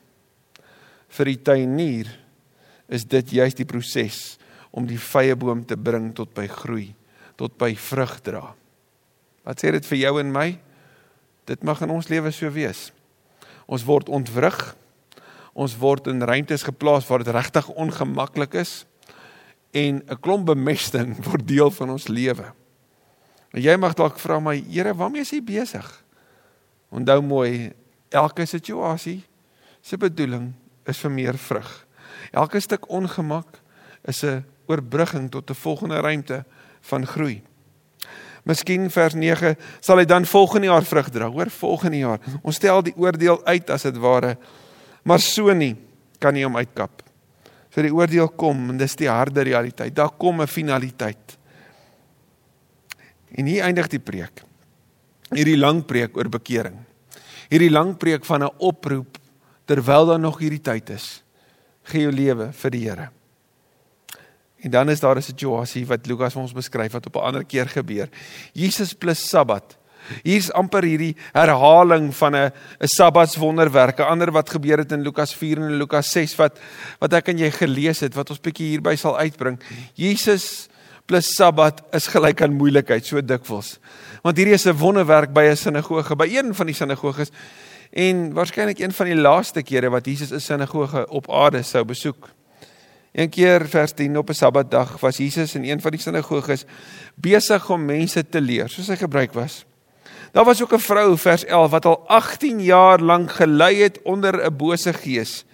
Vir 1.09 1.25
die 1.25 1.43
tuinier 1.43 2.09
is 2.89 3.05
dit 3.05 3.31
juist 3.31 3.57
die 3.57 3.69
proses 3.69 4.39
om 4.71 4.87
die 4.87 4.99
vye 4.99 5.37
boom 5.37 5.65
te 5.65 5.77
bring 5.77 6.13
tot 6.15 6.35
by 6.35 6.47
groei, 6.47 6.95
tot 7.37 7.57
by 7.59 7.75
vrug 7.75 8.21
dra. 8.23 8.55
Wat 9.45 9.61
sê 9.61 9.71
dit 9.73 9.85
vir 9.85 9.99
jou 9.99 10.21
en 10.21 10.33
my? 10.33 10.59
Dit 11.47 11.63
mag 11.63 11.83
in 11.83 11.91
ons 11.91 12.09
lewe 12.09 12.33
so 12.33 12.51
wees. 12.51 12.93
Ons 13.67 13.85
word 13.85 14.09
ontwrig. 14.09 14.77
Ons 15.55 15.77
word 15.77 16.07
in 16.07 16.23
ruimtes 16.23 16.63
geplaas 16.63 17.07
waar 17.07 17.23
dit 17.23 17.35
regtig 17.35 17.69
ongemaklik 17.69 18.55
is 18.55 18.85
en 19.75 20.03
'n 20.07 20.21
klomp 20.21 20.47
bemesting 20.47 21.17
word 21.27 21.47
deel 21.49 21.71
van 21.71 21.91
ons 21.91 22.09
lewe. 22.09 22.53
En 23.55 23.63
jy 23.63 23.77
mag 23.77 23.95
dalk 23.95 24.19
vra 24.19 24.41
my, 24.41 24.57
Here, 24.71 24.95
waarmee 24.95 25.23
is 25.23 25.31
jy 25.31 25.43
besig? 25.43 25.87
Onthou 26.91 27.23
mooi, 27.23 27.73
elke 28.11 28.47
situasie 28.47 29.25
se 29.83 29.97
bedoeling 29.97 30.53
is 30.87 30.99
vir 30.99 31.11
meer 31.11 31.39
vrug. 31.39 31.87
Elke 32.33 32.61
stuk 32.61 32.89
ongemak 32.89 33.61
is 34.05 34.25
'n 34.25 34.45
oorbrugging 34.67 35.31
tot 35.31 35.51
'n 35.51 35.55
volgende 35.55 36.01
ruimte 36.01 36.45
van 36.81 37.07
groei. 37.07 37.43
Miskien 38.45 38.91
vers 38.91 39.15
9 39.15 39.57
sal 39.81 39.99
hy 39.99 40.05
dan 40.05 40.27
volgende 40.27 40.67
jaar 40.67 40.85
vrug 40.85 41.09
dra, 41.11 41.31
hoor, 41.31 41.51
volgende 41.51 41.99
jaar. 41.99 42.21
Ons 42.43 42.57
stel 42.57 42.83
die 42.83 42.97
oordeel 42.97 43.45
uit 43.45 43.71
as 43.71 43.83
dit 43.83 43.97
ware. 43.97 44.37
Maar 45.03 45.21
so 45.21 45.53
nie 45.53 45.77
kan 46.19 46.35
nie 46.35 46.45
hom 46.45 46.57
uitkap. 46.57 47.04
So 47.75 47.83
die 47.83 47.91
oordeel 47.91 48.29
kom 48.39 48.69
en 48.71 48.79
dis 48.79 48.95
die 49.01 49.11
harde 49.11 49.43
realiteit. 49.43 49.95
Daar 49.95 50.15
kom 50.15 50.41
'n 50.41 50.47
finaliteit. 50.47 51.39
En 53.35 53.47
hier 53.47 53.65
eindig 53.65 53.89
die 53.89 53.99
preek. 53.99 54.45
Hierdie 55.31 55.59
lang 55.59 55.85
preek 55.85 56.17
oor 56.17 56.29
bekering. 56.29 56.77
Hierdie 57.51 57.71
lang 57.71 57.97
preek 57.97 58.25
van 58.25 58.45
'n 58.45 58.55
oproep 58.59 59.19
terwyl 59.67 60.07
daar 60.07 60.21
nog 60.21 60.39
hierdie 60.39 60.63
tyd 60.63 60.91
is. 60.91 61.25
Gee 61.83 62.03
jou 62.03 62.13
lewe 62.13 62.53
vir 62.53 62.71
die 62.71 62.89
Here. 62.89 63.11
En 64.63 64.71
dan 64.71 64.89
is 64.89 65.01
daar 65.01 65.17
'n 65.17 65.23
situasie 65.23 65.87
wat 65.87 66.07
Lukas 66.07 66.33
vir 66.33 66.43
ons 66.43 66.53
beskryf 66.53 66.93
wat 66.93 67.07
op 67.07 67.17
'n 67.17 67.27
ander 67.27 67.45
keer 67.45 67.67
gebeur. 67.67 68.09
Jesus 68.53 68.95
plus 68.95 69.29
Sabbat. 69.29 69.77
Hier's 70.23 70.51
amper 70.51 70.83
hierdie 70.83 71.17
herhaling 71.33 72.13
van 72.17 72.35
'n 72.35 72.53
'n 72.81 72.89
Sabbatswonderwerk, 72.89 73.99
'n 73.99 74.11
ander 74.11 74.33
wat 74.33 74.51
gebeur 74.51 74.79
het 74.79 74.93
in 74.93 75.03
Lukas 75.03 75.35
4 75.35 75.59
en 75.59 75.79
Lukas 75.79 76.11
6 76.11 76.37
wat 76.37 76.59
wat 77.01 77.13
ek 77.13 77.29
en 77.29 77.39
jy 77.39 77.51
gelees 77.51 78.01
het 78.01 78.15
wat 78.15 78.31
ons 78.31 78.41
bietjie 78.41 78.69
hierby 78.71 78.97
sal 78.97 79.19
uitbring. 79.19 79.61
Jesus 79.95 80.69
plus 81.07 81.35
Sabbat 81.35 81.83
is 81.93 82.07
gelyk 82.07 82.43
aan 82.43 82.57
moeilikheid 82.57 83.05
so 83.07 83.21
dikwels. 83.21 83.79
Want 84.23 84.37
hierdie 84.37 84.55
is 84.55 84.67
'n 84.67 84.77
wonderwerk 84.77 85.33
by 85.33 85.45
'n 85.51 85.57
sinagoge, 85.57 86.17
by 86.17 86.27
een 86.27 86.55
van 86.55 86.67
die 86.67 86.75
sinagoges 86.75 87.31
en 87.93 88.33
waarskynlik 88.33 88.79
een 88.79 88.93
van 88.93 89.07
die 89.07 89.17
laaste 89.17 89.63
kere 89.63 89.91
wat 89.91 90.07
Jesus 90.07 90.33
'n 90.33 90.41
sinagoge 90.41 91.07
op 91.09 91.31
aarde 91.31 91.63
sou 91.63 91.85
besoek. 91.85 92.29
Een 93.13 93.29
keer 93.31 93.69
vers 93.69 93.93
10 93.93 94.19
op 94.19 94.29
'n 94.29 94.35
Sabbatdag 94.35 95.01
was 95.01 95.17
Jesus 95.17 95.55
in 95.55 95.65
een 95.65 95.81
van 95.81 95.91
die 95.91 96.01
sinagoges 96.01 96.65
besig 97.15 97.71
om 97.71 97.85
mense 97.85 98.29
te 98.29 98.41
leer, 98.41 98.69
soos 98.69 98.89
hy 98.89 98.97
gebruik 98.97 99.33
was. 99.33 99.65
Daar 100.35 100.45
was 100.45 100.63
ook 100.63 100.75
'n 100.75 100.83
vrou 100.83 101.19
vers 101.19 101.45
11 101.45 101.71
wat 101.71 101.85
al 101.85 102.09
18 102.09 102.61
jaar 102.61 103.01
lank 103.01 103.31
gelei 103.31 103.83
het 103.83 104.03
onder 104.03 104.45
'n 104.45 104.57
bose 104.57 104.93
gees 104.93 105.45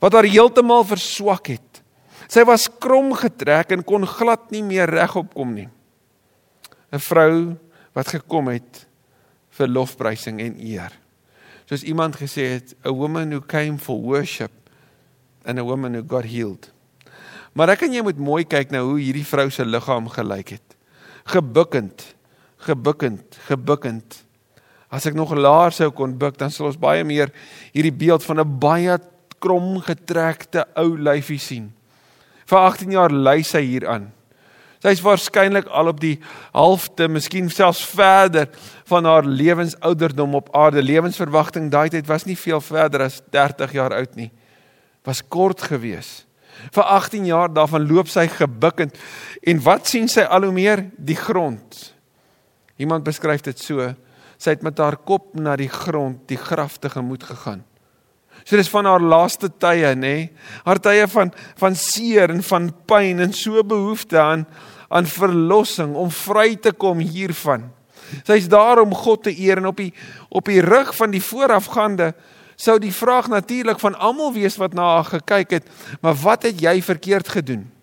wat 0.00 0.12
haar 0.12 0.24
heeltemal 0.28 0.84
verswak 0.84 1.46
het. 1.46 1.82
Sy 2.28 2.44
was 2.44 2.68
krom 2.78 3.12
getrek 3.14 3.70
en 3.70 3.84
kon 3.84 4.06
glad 4.06 4.50
nie 4.50 4.62
meer 4.62 4.90
regop 4.90 5.34
kom 5.34 5.54
nie. 5.54 5.68
'n 6.92 6.98
Vrou 6.98 7.56
wat 7.92 8.08
gekom 8.08 8.48
het 8.48 8.86
vir 9.50 9.68
lofprysing 9.68 10.40
en 10.40 10.58
eer. 10.58 10.92
Soos 11.64 11.82
iemand 11.82 12.16
gesê 12.16 12.58
het, 12.58 12.74
a 12.84 12.92
woman 12.92 13.30
who 13.30 13.40
came 13.40 13.78
for 13.78 13.96
worship 14.00 14.52
and 15.44 15.58
a 15.58 15.64
woman 15.64 15.94
who 15.94 16.02
got 16.06 16.24
healed. 16.24 16.72
Maar 17.52 17.68
ek 17.68 17.82
en 17.82 17.92
jy 17.92 18.02
moet 18.02 18.18
mooi 18.18 18.44
kyk 18.44 18.70
na 18.70 18.82
hoe 18.82 18.98
hierdie 18.98 19.26
vrou 19.26 19.50
se 19.50 19.64
liggaam 19.64 20.08
gelyk 20.08 20.48
het. 20.48 20.76
Gebukkend, 21.24 22.14
gebukkend, 22.58 23.38
gebukkend. 23.48 24.24
As 24.88 25.06
ek 25.06 25.14
nog 25.14 25.34
laer 25.34 25.72
sou 25.74 25.90
kon 25.90 26.14
buik, 26.18 26.38
dan 26.38 26.50
sal 26.50 26.70
ons 26.70 26.78
baie 26.78 27.04
meer 27.04 27.32
hierdie 27.74 27.94
beeld 27.94 28.22
van 28.22 28.40
'n 28.40 28.58
baie 28.58 28.98
krom 29.38 29.80
getrekte 29.80 30.66
ou 30.76 30.96
lyfie 30.96 31.38
sien. 31.38 31.72
Vir 32.46 32.58
18 32.58 32.90
jaar 32.90 33.12
ly 33.12 33.42
sy 33.42 33.60
hieraan. 33.60 34.12
Sy's 34.84 35.00
waarskynlik 35.00 35.68
al 35.72 35.88
op 35.88 36.00
die 36.00 36.18
halfte, 36.52 37.08
miskien 37.08 37.48
selfs 37.48 37.86
verder 37.88 38.50
van 38.84 39.04
haar 39.08 39.24
lewensouderdom 39.24 40.34
op 40.34 40.50
aarde. 40.52 40.82
Lewensverwagting 40.84 41.70
daai 41.72 41.88
tyd 41.88 42.06
was 42.06 42.26
nie 42.28 42.36
veel 42.36 42.60
verder 42.60 43.06
as 43.06 43.22
30 43.32 43.72
jaar 43.72 43.94
oud 43.96 44.14
nie. 44.14 44.30
Was 45.08 45.22
kort 45.24 45.62
geweest. 45.62 46.26
Vir 46.72 46.84
18 46.84 47.24
jaar 47.26 47.48
daarvan 47.48 47.88
loop 47.88 48.08
sy 48.12 48.28
gebukkend 48.28 48.94
en 49.42 49.64
wat 49.64 49.88
sien 49.88 50.06
sy 50.08 50.22
al 50.22 50.44
hoe 50.46 50.52
meer 50.54 50.84
die 50.96 51.16
grond. 51.18 51.93
Iemand 52.76 53.04
beskryf 53.06 53.44
dit 53.46 53.58
so: 53.58 53.92
sy 54.38 54.56
het 54.56 54.64
met 54.66 54.78
haar 54.78 54.96
kop 54.96 55.34
na 55.38 55.56
die 55.56 55.70
grond, 55.70 56.24
die 56.28 56.40
graf 56.40 56.78
te 56.78 56.90
gemoed 56.90 57.22
gegaan. 57.22 57.62
So 58.44 58.58
dis 58.58 58.68
van 58.68 58.88
haar 58.88 59.00
laaste 59.00 59.48
tye, 59.48 59.94
nê? 59.94 60.00
Nee? 60.00 60.24
Haar 60.66 60.80
tye 60.82 61.06
van 61.08 61.30
van 61.60 61.76
seer 61.78 62.34
en 62.34 62.42
van 62.42 62.68
pyn 62.86 63.22
en 63.24 63.32
so 63.32 63.62
behoefte 63.62 64.18
aan 64.20 64.46
aan 64.94 65.06
verlossing 65.06 65.94
om 65.98 66.10
vry 66.10 66.54
te 66.56 66.72
kom 66.72 67.00
hiervan. 67.02 67.70
Sy's 68.26 68.46
daar 68.52 68.82
om 68.82 68.92
God 68.94 69.24
te 69.24 69.32
eer 69.32 69.58
en 69.62 69.70
op 69.70 69.80
die 69.80 69.92
op 70.28 70.50
die 70.50 70.60
rug 70.62 70.92
van 70.96 71.14
die 71.14 71.22
voorafgaande 71.22 72.12
sou 72.56 72.78
die 72.78 72.92
vraag 72.94 73.28
natuurlik 73.32 73.80
van 73.82 73.96
almal 73.98 74.32
wees 74.34 74.58
wat 74.60 74.74
na 74.74 74.84
haar 74.96 75.08
gekyk 75.08 75.50
het, 75.50 75.70
maar 76.00 76.14
wat 76.14 76.46
het 76.46 76.60
jy 76.60 76.82
verkeerd 76.82 77.28
gedoen? 77.28 77.73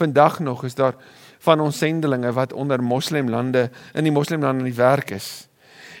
Vandag 0.00 0.40
nog 0.40 0.64
is 0.64 0.74
daar 0.74 0.96
van 1.44 1.60
ons 1.60 1.78
sendelinge 1.78 2.32
wat 2.32 2.52
onder 2.52 2.82
moslemlande 2.82 3.68
in 3.92 4.06
die 4.06 4.12
moslemlande 4.12 4.64
in 4.64 4.70
die 4.70 4.80
werk 4.80 5.12
is. 5.16 5.48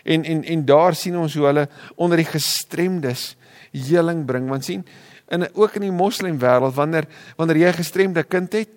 En 0.04 0.24
en 0.24 0.44
en 0.44 0.64
daar 0.64 0.96
sien 0.96 1.18
ons 1.20 1.34
hoe 1.36 1.46
hulle 1.46 1.68
onder 1.96 2.20
die 2.20 2.28
gestremdes 2.28 3.34
heling 3.72 4.24
bring. 4.26 4.48
Want 4.48 4.64
sien, 4.64 4.86
in 5.28 5.46
ook 5.54 5.76
in 5.78 5.88
die 5.88 5.94
moslemwêreld 5.94 6.74
wanneer 6.74 7.06
wanneer 7.36 7.56
jy 7.56 7.68
'n 7.68 7.82
gestremde 7.82 8.22
kind 8.22 8.52
het, 8.52 8.68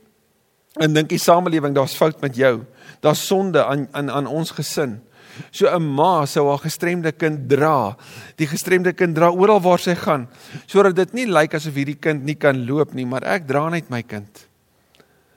en 0.82 0.94
dink 0.94 1.10
die 1.10 1.22
samelewing 1.22 1.76
daar's 1.76 1.96
fout 1.96 2.22
met 2.22 2.36
jou. 2.36 2.64
Daar's 3.00 3.26
sonde 3.26 3.66
aan 3.66 3.88
aan 3.92 4.12
aan 4.12 4.28
ons 4.28 4.52
gesin. 4.52 5.02
So 5.52 5.68
'n 5.68 5.96
ma 5.96 6.26
sou 6.26 6.50
haar 6.50 6.60
gestremde 6.60 7.12
kind 7.12 7.50
dra. 7.50 7.98
Die 8.36 8.48
gestremde 8.48 8.94
kind 8.94 9.16
dra 9.16 9.30
oral 9.32 9.62
waar 9.62 9.80
sy 9.80 9.96
gaan, 9.96 10.28
sodat 10.66 10.96
dit 10.96 11.14
nie 11.14 11.26
lyk 11.26 11.54
asof 11.54 11.74
hierdie 11.74 12.00
kind 12.00 12.24
nie 12.24 12.36
kan 12.36 12.66
loop 12.66 12.94
nie, 12.94 13.06
maar 13.06 13.24
ek 13.24 13.48
dra 13.48 13.70
net 13.70 13.90
my 13.90 14.02
kind. 14.02 14.48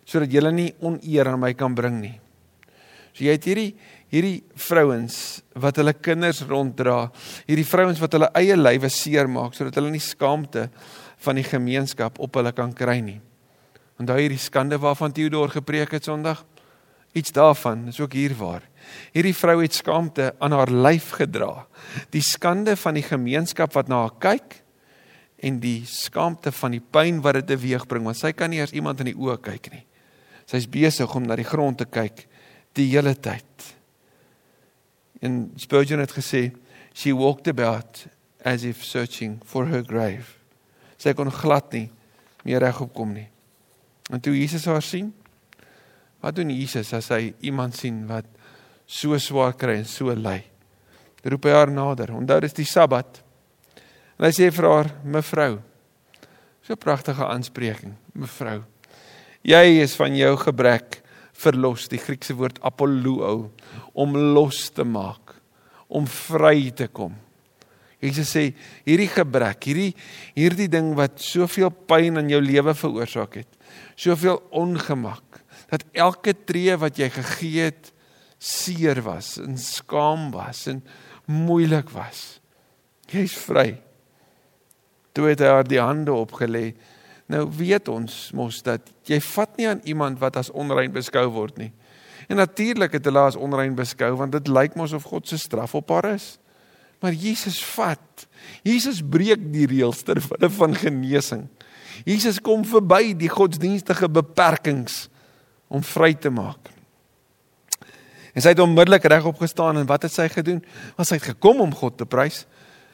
Sodat 0.06 0.32
jy 0.32 0.42
nie 0.54 0.70
oneer 0.80 1.32
aan 1.32 1.42
my 1.42 1.52
kan 1.58 1.74
bring 1.74 2.00
nie. 2.00 2.14
So 3.12 3.24
jy 3.24 3.34
het 3.34 3.46
hierdie 3.48 3.70
hierdie 4.12 4.44
vrouens 4.54 5.42
wat 5.58 5.80
hulle 5.80 5.94
kinders 5.98 6.44
ronddra, 6.46 7.08
hierdie 7.48 7.66
vrouens 7.66 7.98
wat 7.98 8.14
hulle 8.14 8.28
eie 8.38 8.54
lywe 8.54 8.90
seermaak 8.92 9.56
sodat 9.56 9.80
hulle 9.80 9.90
nie 9.90 10.02
skaamte 10.02 10.68
van 11.26 11.40
die 11.40 11.46
gemeenskap 11.46 12.20
op 12.22 12.38
hulle 12.38 12.52
kan 12.54 12.74
kry 12.76 13.00
nie. 13.02 13.18
Onthou 13.98 14.18
hierdie 14.20 14.40
skande 14.40 14.78
waarvan 14.78 15.14
Theodor 15.16 15.50
gepreek 15.56 15.96
het 15.96 16.06
Sondag? 16.06 16.44
Iets 17.16 17.32
daarvan 17.32 17.86
is 17.88 17.98
ook 18.00 18.12
hier 18.12 18.34
waar. 18.36 18.62
Hierdie 19.16 19.34
vrou 19.34 19.56
het 19.62 19.74
skaamte 19.74 20.34
aan 20.38 20.52
haar 20.52 20.70
lyf 20.70 21.14
gedra. 21.16 21.64
Die 22.12 22.22
skande 22.22 22.76
van 22.76 22.98
die 22.98 23.06
gemeenskap 23.06 23.72
wat 23.74 23.88
na 23.88 24.04
haar 24.04 24.16
kyk 24.20 24.60
en 25.40 25.58
die 25.60 25.80
skaamte 25.88 26.52
van 26.52 26.76
die 26.76 26.82
pyn 26.84 27.22
wat 27.24 27.40
dit 27.40 27.50
teweegbring 27.54 28.04
want 28.04 28.20
sy 28.20 28.34
kan 28.36 28.52
nie 28.52 28.60
eers 28.60 28.76
iemand 28.76 29.00
in 29.00 29.10
die 29.14 29.18
oë 29.18 29.40
kyk 29.48 29.72
nie. 29.72 29.84
Sy's 30.46 30.68
besig 30.70 31.10
om 31.14 31.26
na 31.26 31.36
die 31.38 31.46
grond 31.46 31.78
te 31.80 31.86
kyk 31.90 32.26
die 32.76 32.88
hele 32.92 33.14
tyd. 33.18 33.74
En 35.24 35.50
Spurgeon 35.58 36.02
het 36.04 36.14
gesê 36.14 36.50
she 36.94 37.14
walked 37.16 37.48
about 37.48 38.06
as 38.44 38.64
if 38.64 38.84
searching 38.84 39.40
for 39.44 39.66
her 39.66 39.82
grave. 39.82 40.36
Sy 40.96 41.12
kon 41.16 41.32
glad 41.34 41.72
nie 41.74 41.88
meer 42.46 42.62
regop 42.62 42.92
kom 42.94 43.10
nie. 43.16 43.26
En 44.12 44.22
toe 44.22 44.36
Jesus 44.36 44.68
haar 44.70 44.84
sien, 44.86 45.10
wat 46.22 46.36
doen 46.38 46.52
Jesus 46.54 46.92
as 46.94 47.10
hy 47.10 47.32
iemand 47.44 47.74
sien 47.74 48.04
wat 48.06 48.28
so 48.86 49.18
swaar 49.18 49.56
kry 49.58 49.80
en 49.80 49.88
so 49.88 50.14
ly? 50.14 50.38
Roep 51.26 51.48
hy 51.48 51.56
haar 51.56 51.72
nader. 51.74 52.12
Onthou 52.14 52.38
dis 52.44 52.54
die 52.54 52.68
Sabbat. 52.68 53.18
En 54.16 54.28
hy 54.28 54.30
sê 54.32 54.46
vir 54.54 54.68
haar, 54.70 54.94
"Mevrou." 55.02 55.58
So 56.62 56.72
'n 56.72 56.78
pragtige 56.78 57.26
aanspreking, 57.26 57.94
mevrou. 58.14 58.62
Jy 59.46 59.78
is 59.84 59.94
van 59.98 60.16
jou 60.18 60.32
gebrek 60.42 61.00
verlos, 61.36 61.86
die 61.92 62.00
Griekse 62.02 62.34
woord 62.34 62.58
apollo, 62.66 63.52
om 63.94 64.16
los 64.34 64.64
te 64.74 64.82
maak, 64.82 65.36
om 65.86 66.08
vry 66.10 66.72
te 66.74 66.88
kom. 66.90 67.14
Jesus 68.02 68.32
sê 68.34 68.48
hierdie 68.84 69.08
gebrek, 69.08 69.68
hierdie 69.70 69.92
hierdie 70.36 70.68
ding 70.72 70.92
wat 70.98 71.20
soveel 71.22 71.70
pyn 71.88 72.18
in 72.20 72.32
jou 72.34 72.42
lewe 72.42 72.74
veroorsaak 72.76 73.38
het, 73.40 73.52
soveel 73.96 74.40
ongemak 74.50 75.40
dat 75.70 75.86
elke 75.96 76.34
tree 76.46 76.74
wat 76.78 76.98
jy 77.00 77.08
gegee 77.14 77.70
het 77.70 77.92
seer 78.42 79.00
was 79.06 79.36
en 79.42 79.56
skaam 79.58 80.28
was 80.34 80.66
en 80.70 80.82
moeilik 81.30 81.88
was. 81.94 82.38
Jy's 83.10 83.34
vry. 83.46 83.70
Toe 85.16 85.30
het 85.30 85.40
hy 85.40 85.50
haar 85.50 85.66
die 85.66 85.80
hande 85.80 86.12
opgelê. 86.14 86.74
Nou 87.26 87.42
weet 87.58 87.88
ons 87.90 88.30
mos 88.36 88.60
dat 88.62 88.86
jy 89.08 89.18
vat 89.32 89.56
nie 89.58 89.68
aan 89.68 89.82
iemand 89.84 90.20
wat 90.22 90.38
as 90.38 90.52
onrein 90.54 90.92
beskou 90.94 91.26
word 91.34 91.58
nie. 91.58 91.72
En 92.30 92.38
natuurlik 92.38 92.94
het 92.98 93.06
hulle 93.06 93.22
as 93.26 93.38
onrein 93.38 93.74
beskou 93.78 94.12
want 94.18 94.34
dit 94.34 94.50
lyk 94.50 94.76
mos 94.78 94.94
of 94.96 95.06
God 95.10 95.28
se 95.28 95.38
straf 95.38 95.74
op 95.74 95.90
haar 95.94 96.12
is. 96.14 96.36
Maar 97.02 97.12
Jesus 97.12 97.58
vat. 97.74 98.26
Jesus 98.64 99.02
breek 99.02 99.42
die 99.52 99.66
reëls 99.68 100.04
ter 100.06 100.20
wille 100.22 100.50
van 100.50 100.74
genesing. 100.74 101.44
Jesus 102.06 102.38
kom 102.42 102.64
verby 102.66 103.14
die 103.16 103.30
godsdienstige 103.32 104.08
beperkings 104.08 105.06
om 105.68 105.82
vry 105.82 106.14
te 106.14 106.30
maak. 106.30 106.72
En 108.36 108.44
sy 108.44 108.52
het 108.52 108.60
onmiddellik 108.60 109.06
regop 109.08 109.38
gestaan 109.40 109.80
en 109.80 109.88
wat 109.88 110.04
het 110.04 110.12
sy 110.12 110.28
gedoen? 110.28 110.60
Want 110.96 111.08
sy 111.08 111.16
het 111.16 111.30
gekom 111.30 111.62
om 111.64 111.72
God 111.74 111.96
te 111.96 112.06
prys. 112.08 112.44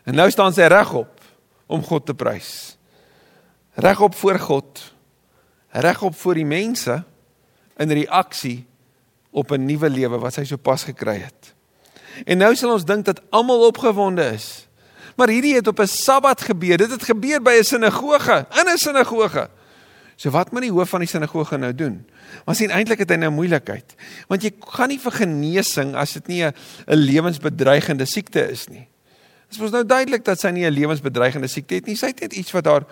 En 0.07 0.15
nou 0.19 0.29
staan 0.31 0.55
sy 0.55 0.69
regop 0.71 1.19
om 1.67 1.83
God 1.83 2.07
te 2.07 2.15
prys. 2.15 2.77
Regop 3.75 4.15
voor 4.15 4.39
God. 4.39 4.95
Regop 5.69 6.17
voor 6.17 6.35
die 6.35 6.47
mense 6.47 7.05
in 7.77 7.91
reaksie 7.91 8.67
op 9.31 9.51
'n 9.51 9.65
nuwe 9.65 9.91
lewe 9.91 10.19
wat 10.19 10.35
sy 10.35 10.45
sopas 10.45 10.85
gekry 10.85 11.19
het. 11.19 11.55
En 12.25 12.39
nou 12.39 12.55
sal 12.55 12.73
ons 12.73 12.85
dink 12.85 13.05
dat 13.05 13.21
almal 13.31 13.67
opgewonde 13.67 14.25
is. 14.25 14.69
Maar 15.17 15.29
hierdie 15.29 15.55
het 15.55 15.67
op 15.67 15.81
'n 15.81 15.87
Sabbat 15.87 16.41
gebeur. 16.41 16.77
Dit 16.77 16.91
het 16.91 17.03
gebeur 17.03 17.43
by 17.43 17.51
'n 17.59 17.65
sinagoge, 17.65 18.47
in 18.51 18.69
'n 18.73 18.77
sinagoge. 18.77 19.49
So 20.17 20.31
wat 20.31 20.53
moet 20.53 20.63
die 20.63 20.73
hoof 20.73 20.89
van 20.89 21.01
die 21.01 21.09
sinagoge 21.09 21.57
nou 21.57 21.75
doen? 21.75 22.07
Maar 22.45 22.55
sien 22.55 22.71
eintlik 22.71 22.99
het 22.99 23.11
hy 23.11 23.17
nou 23.17 23.31
moeilikheid. 23.31 23.95
Want 24.29 24.43
jy 24.43 24.53
gaan 24.61 24.89
nie 24.89 25.01
vir 25.01 25.13
genesing 25.13 25.95
as 25.95 26.13
dit 26.13 26.27
nie 26.27 26.45
'n 26.45 26.55
lewensbedreigende 26.87 28.05
siekte 28.05 28.51
is 28.51 28.69
nie. 28.69 28.89
Dit 29.49 29.51
is 29.51 29.59
mos 29.59 29.71
nou 29.71 29.87
duidelik 29.87 30.25
dat 30.25 30.41
sy 30.41 30.49
nie 30.49 30.65
'n 30.65 30.73
lewensbedreigende 30.73 31.49
siekte 31.49 31.75
het 31.75 31.87
nie. 31.87 31.97
Sy 31.97 32.07
het 32.07 32.21
net 32.21 32.33
iets 32.33 32.53
wat 32.53 32.65
haar 32.65 32.85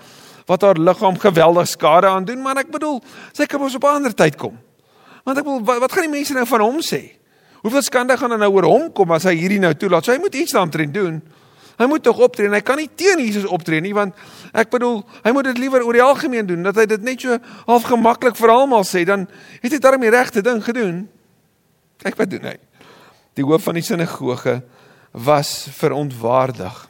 wat 0.46 0.62
haar 0.62 0.78
liggaam 0.78 1.18
geweldig 1.18 1.68
skade 1.68 2.06
aan 2.06 2.24
doen, 2.24 2.42
maar 2.42 2.56
ek 2.62 2.70
bedoel, 2.70 3.00
sy 3.32 3.46
kan 3.46 3.60
mos 3.60 3.74
op 3.74 3.84
'n 3.84 3.96
ander 4.00 4.14
tyd 4.14 4.36
kom. 4.36 4.58
Want 5.24 5.38
ek 5.38 5.44
bedoel, 5.44 5.64
wat, 5.64 5.78
wat 5.78 5.92
gaan 5.92 6.08
die 6.08 6.16
mense 6.18 6.32
nou 6.32 6.46
van 6.46 6.60
hom 6.60 6.80
sê? 6.80 7.20
Hoeveel 7.60 7.82
skande 7.82 8.16
gaan 8.16 8.32
er 8.32 8.40
nou 8.40 8.52
oor 8.54 8.64
hom 8.64 8.88
kom 8.92 9.12
as 9.12 9.26
hy 9.28 9.34
hierdie 9.36 9.60
nou 9.60 9.72
toelaat? 9.76 10.04
So 10.04 10.12
hy 10.12 10.18
moet 10.18 10.34
iets 10.34 10.52
daaroor 10.56 10.92
doen. 10.92 11.20
Hy 11.80 11.86
moet 11.88 12.02
tog 12.04 12.18
optree 12.20 12.48
en 12.48 12.52
hy 12.52 12.60
kan 12.60 12.76
nie 12.76 12.90
teen 12.92 13.22
Jesus 13.24 13.46
optree 13.48 13.80
nie 13.80 13.94
want 13.96 14.16
ek 14.52 14.68
bedoel 14.72 14.98
hy 15.24 15.32
moet 15.32 15.46
dit 15.48 15.62
liewer 15.62 15.84
oor 15.86 15.96
die 15.96 16.04
algemeen 16.04 16.44
doen 16.48 16.66
dat 16.66 16.76
hy 16.76 16.84
dit 16.90 17.06
net 17.06 17.22
so 17.24 17.38
half 17.66 17.86
gemaklik 17.88 18.36
vir 18.36 18.52
almal 18.52 18.84
sê 18.84 19.06
dan 19.08 19.24
het 19.62 19.72
hy 19.72 19.78
daarmee 19.80 20.12
regte 20.12 20.44
ding 20.44 20.60
gedoen. 20.64 21.06
Kyk 22.04 22.20
wat 22.20 22.32
doen 22.32 22.50
hy. 22.52 22.58
Die 23.36 23.46
hoof 23.48 23.64
van 23.64 23.80
die 23.80 23.84
sinagoge 23.84 24.58
was 25.12 25.70
verontwaardig. 25.72 26.84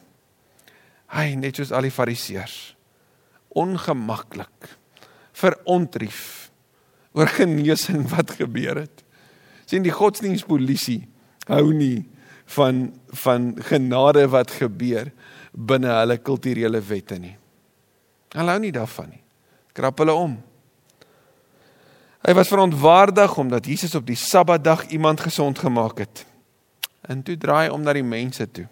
Hy 1.14 1.26
net 1.38 1.58
soos 1.58 1.70
al 1.70 1.86
die 1.86 1.94
fariseërs 1.94 2.58
ongemaklik 3.58 4.76
verontrief 5.32 6.50
oor 7.16 7.30
genesing 7.30 8.06
wat 8.12 8.36
gebeur 8.38 8.84
het. 8.84 9.04
sien 9.64 9.82
die 9.82 9.94
godsdienstpolisie 9.94 11.08
hou 11.46 11.72
nie 11.74 12.06
van 12.56 12.90
van 13.24 13.54
genade 13.62 14.26
wat 14.30 14.50
gebeur 14.50 15.10
binne 15.52 15.90
hulle 15.90 16.18
kulturele 16.18 16.80
wette 16.80 17.18
nie. 17.18 17.36
Hulle 18.34 18.54
hou 18.54 18.62
nie 18.62 18.74
daarvan 18.74 19.10
nie. 19.10 19.22
Krap 19.74 19.98
hulle 20.02 20.14
om. 20.14 20.36
Hy 22.20 22.34
was 22.36 22.50
verontwaardig 22.52 23.36
omdat 23.38 23.66
Jesus 23.66 23.94
op 23.94 24.06
die 24.06 24.18
Sabbatdag 24.18 24.86
iemand 24.92 25.20
gesond 25.20 25.58
gemaak 25.58 25.98
het. 25.98 26.26
En 27.08 27.22
toe 27.22 27.38
draai 27.38 27.68
hy 27.68 27.72
om 27.74 27.82
na 27.82 27.94
die 27.96 28.04
mense 28.04 28.44
toe. 28.50 28.66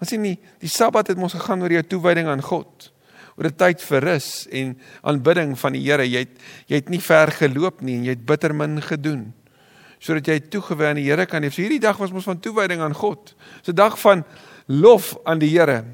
Want 0.00 0.10
sien 0.10 0.24
nie, 0.24 0.36
die 0.58 0.68
Sabbat 0.72 1.12
het 1.12 1.20
mos 1.20 1.36
gegaan 1.36 1.62
oor 1.62 1.72
jou 1.72 1.82
toewyding 1.94 2.28
aan 2.28 2.42
God. 2.42 2.90
Oor 3.40 3.48
'n 3.48 3.56
tyd 3.56 3.80
vir 3.80 4.02
rus 4.04 4.46
en 4.52 4.76
aanbidding 5.00 5.58
van 5.58 5.72
die 5.72 5.80
Here. 5.80 6.04
Jy 6.04 6.18
het 6.18 6.34
jy 6.68 6.76
het 6.76 6.88
nie 6.90 7.00
ver 7.00 7.32
geloop 7.32 7.80
nie 7.80 7.96
en 7.96 8.04
jy 8.04 8.10
het 8.10 8.26
bitter 8.26 8.54
min 8.54 8.82
gedoen 8.82 9.32
sodat 10.00 10.26
jy 10.26 10.40
toegewy 10.40 10.84
aan 10.84 10.96
die 10.96 11.08
Here 11.08 11.26
kan 11.26 11.42
hê. 11.42 11.50
So 11.52 11.62
hierdie 11.62 11.80
dag 11.80 11.96
was 11.96 12.12
mos 12.12 12.24
van 12.24 12.40
toewyding 12.40 12.80
aan 12.80 12.94
God. 12.94 13.34
So 13.62 13.72
'n 13.72 13.74
dag 13.74 13.98
van 13.98 14.24
lof 14.66 15.16
aan 15.24 15.38
die 15.38 15.48
Here. 15.48 15.84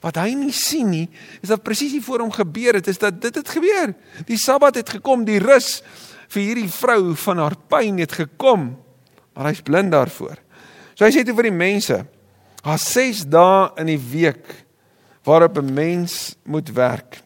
Wat 0.00 0.16
hy 0.16 0.34
nie 0.34 0.52
sien 0.52 0.90
nie, 0.90 1.08
is 1.42 1.48
dat 1.48 1.62
presies 1.62 1.92
hier 1.92 2.02
voor 2.02 2.20
hom 2.20 2.30
gebeur 2.30 2.74
het, 2.74 2.86
is 2.86 2.98
dat 2.98 3.20
dit 3.20 3.34
het 3.34 3.48
gebeur. 3.48 3.94
Die 4.26 4.36
Sabbat 4.36 4.74
het 4.74 4.88
gekom, 4.88 5.24
die 5.24 5.38
rus 5.38 5.82
vir 6.28 6.42
hierdie 6.42 6.68
vrou 6.68 7.14
van 7.14 7.38
haar 7.38 7.56
pyn 7.68 7.98
het 7.98 8.12
gekom. 8.12 8.76
Maar 9.34 9.46
hy's 9.46 9.62
blind 9.62 9.92
daarvoor. 9.92 10.36
So 10.94 11.04
hy 11.04 11.10
sê 11.10 11.24
toe 11.24 11.34
vir 11.34 11.50
die 11.50 11.56
mense: 11.56 12.06
"Daar 12.62 12.78
6 12.78 13.24
dae 13.28 13.70
in 13.76 13.86
die 13.86 14.00
week 14.12 14.65
waarop 15.26 15.58
'n 15.58 15.72
mens 15.74 16.36
moet 16.42 16.72
werk. 16.72 17.20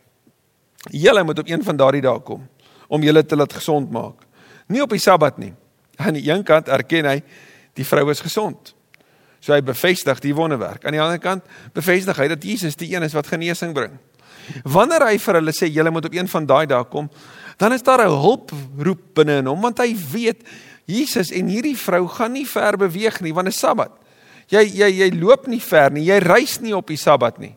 Julle 0.90 1.24
moet 1.24 1.38
op 1.38 1.48
een 1.48 1.64
van 1.64 1.76
daardie 1.76 2.00
dae 2.00 2.20
kom 2.20 2.48
om 2.88 3.02
julle 3.02 3.26
te 3.26 3.36
laat 3.36 3.52
gesond 3.52 3.90
maak. 3.90 4.24
Nie 4.66 4.82
op 4.82 4.90
die 4.90 4.98
Sabbat 4.98 5.38
nie." 5.38 5.54
Aan 5.96 6.16
die 6.16 6.30
een 6.30 6.42
kant 6.42 6.68
erken 6.68 7.04
hy 7.04 7.22
die 7.76 7.84
vrou 7.84 8.10
is 8.10 8.20
gesond. 8.20 8.74
So 9.40 9.52
hy 9.52 9.62
bevestig 9.62 10.18
die 10.20 10.34
wonderwerk. 10.34 10.84
Aan 10.84 10.96
die 10.96 11.00
ander 11.00 11.18
kant 11.18 11.44
bevestig 11.72 12.16
hy 12.16 12.28
dat 12.28 12.42
Jesus 12.44 12.76
die 12.76 12.94
een 12.94 13.02
is 13.02 13.12
wat 13.12 13.26
genesing 13.26 13.74
bring. 13.74 13.98
Wanneer 14.64 15.06
hy 15.06 15.18
vir 15.18 15.34
hulle 15.34 15.52
sê 15.52 15.68
julle 15.70 15.90
moet 15.90 16.08
op 16.08 16.14
een 16.14 16.28
van 16.28 16.46
daai 16.46 16.66
dae 16.66 16.84
kom, 16.84 17.10
dan 17.60 17.72
is 17.72 17.82
daar 17.82 18.04
'n 18.04 18.20
hulproep 18.20 19.14
binne 19.14 19.38
in 19.38 19.46
hom 19.46 19.60
want 19.60 19.78
hy 19.78 19.94
weet 20.12 20.42
Jesus 20.86 21.30
en 21.30 21.46
hierdie 21.46 21.76
vrou 21.76 22.08
gaan 22.08 22.32
nie 22.32 22.46
ver 22.46 22.76
beweeg 22.76 23.20
nie 23.20 23.34
want 23.34 23.46
dit 23.46 23.54
is 23.54 23.60
Sabbat. 23.60 23.92
Jy 24.48 24.64
jy 24.64 24.88
jy 24.88 25.10
loop 25.20 25.46
nie 25.46 25.60
ver 25.60 25.90
nie, 25.92 26.04
jy 26.04 26.18
reis 26.18 26.60
nie 26.60 26.74
op 26.76 26.86
die 26.86 26.96
Sabbat 26.96 27.38
nie. 27.38 27.54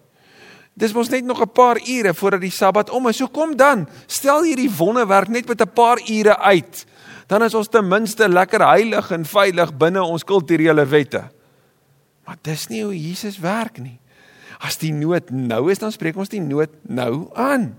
Dis 0.73 0.93
mos 0.93 1.09
net 1.09 1.25
nog 1.25 1.41
'n 1.41 1.51
paar 1.53 1.77
ure 1.77 2.13
voordat 2.13 2.41
die 2.41 2.51
Sabbat 2.51 2.89
om 2.89 3.07
is. 3.07 3.17
So 3.17 3.27
kom 3.27 3.55
dan, 3.55 3.87
stel 4.07 4.43
hierdie 4.43 4.71
wonderwerk 4.77 5.27
net 5.27 5.47
met 5.47 5.61
'n 5.61 5.73
paar 5.73 5.99
ure 6.09 6.37
uit 6.39 6.85
dan 7.33 7.43
is 7.45 7.55
ons 7.57 7.71
ten 7.71 7.87
minste 7.87 8.27
lekker 8.29 8.63
heilig 8.67 9.11
en 9.15 9.25
veilig 9.25 9.71
binne 9.79 10.03
ons 10.03 10.25
kulturele 10.27 10.85
wette. 10.91 11.23
Maar 12.27 12.39
dis 12.45 12.67
nie 12.71 12.83
hoe 12.83 12.95
Jesus 12.95 13.39
werk 13.43 13.79
nie. 13.83 13.97
As 14.63 14.77
die 14.79 14.93
nood 14.95 15.31
nou 15.33 15.65
is, 15.71 15.81
dan 15.81 15.91
spreek 15.91 16.17
ons 16.19 16.31
die 16.31 16.43
nood 16.43 16.71
nou 16.87 17.27
aan. 17.39 17.71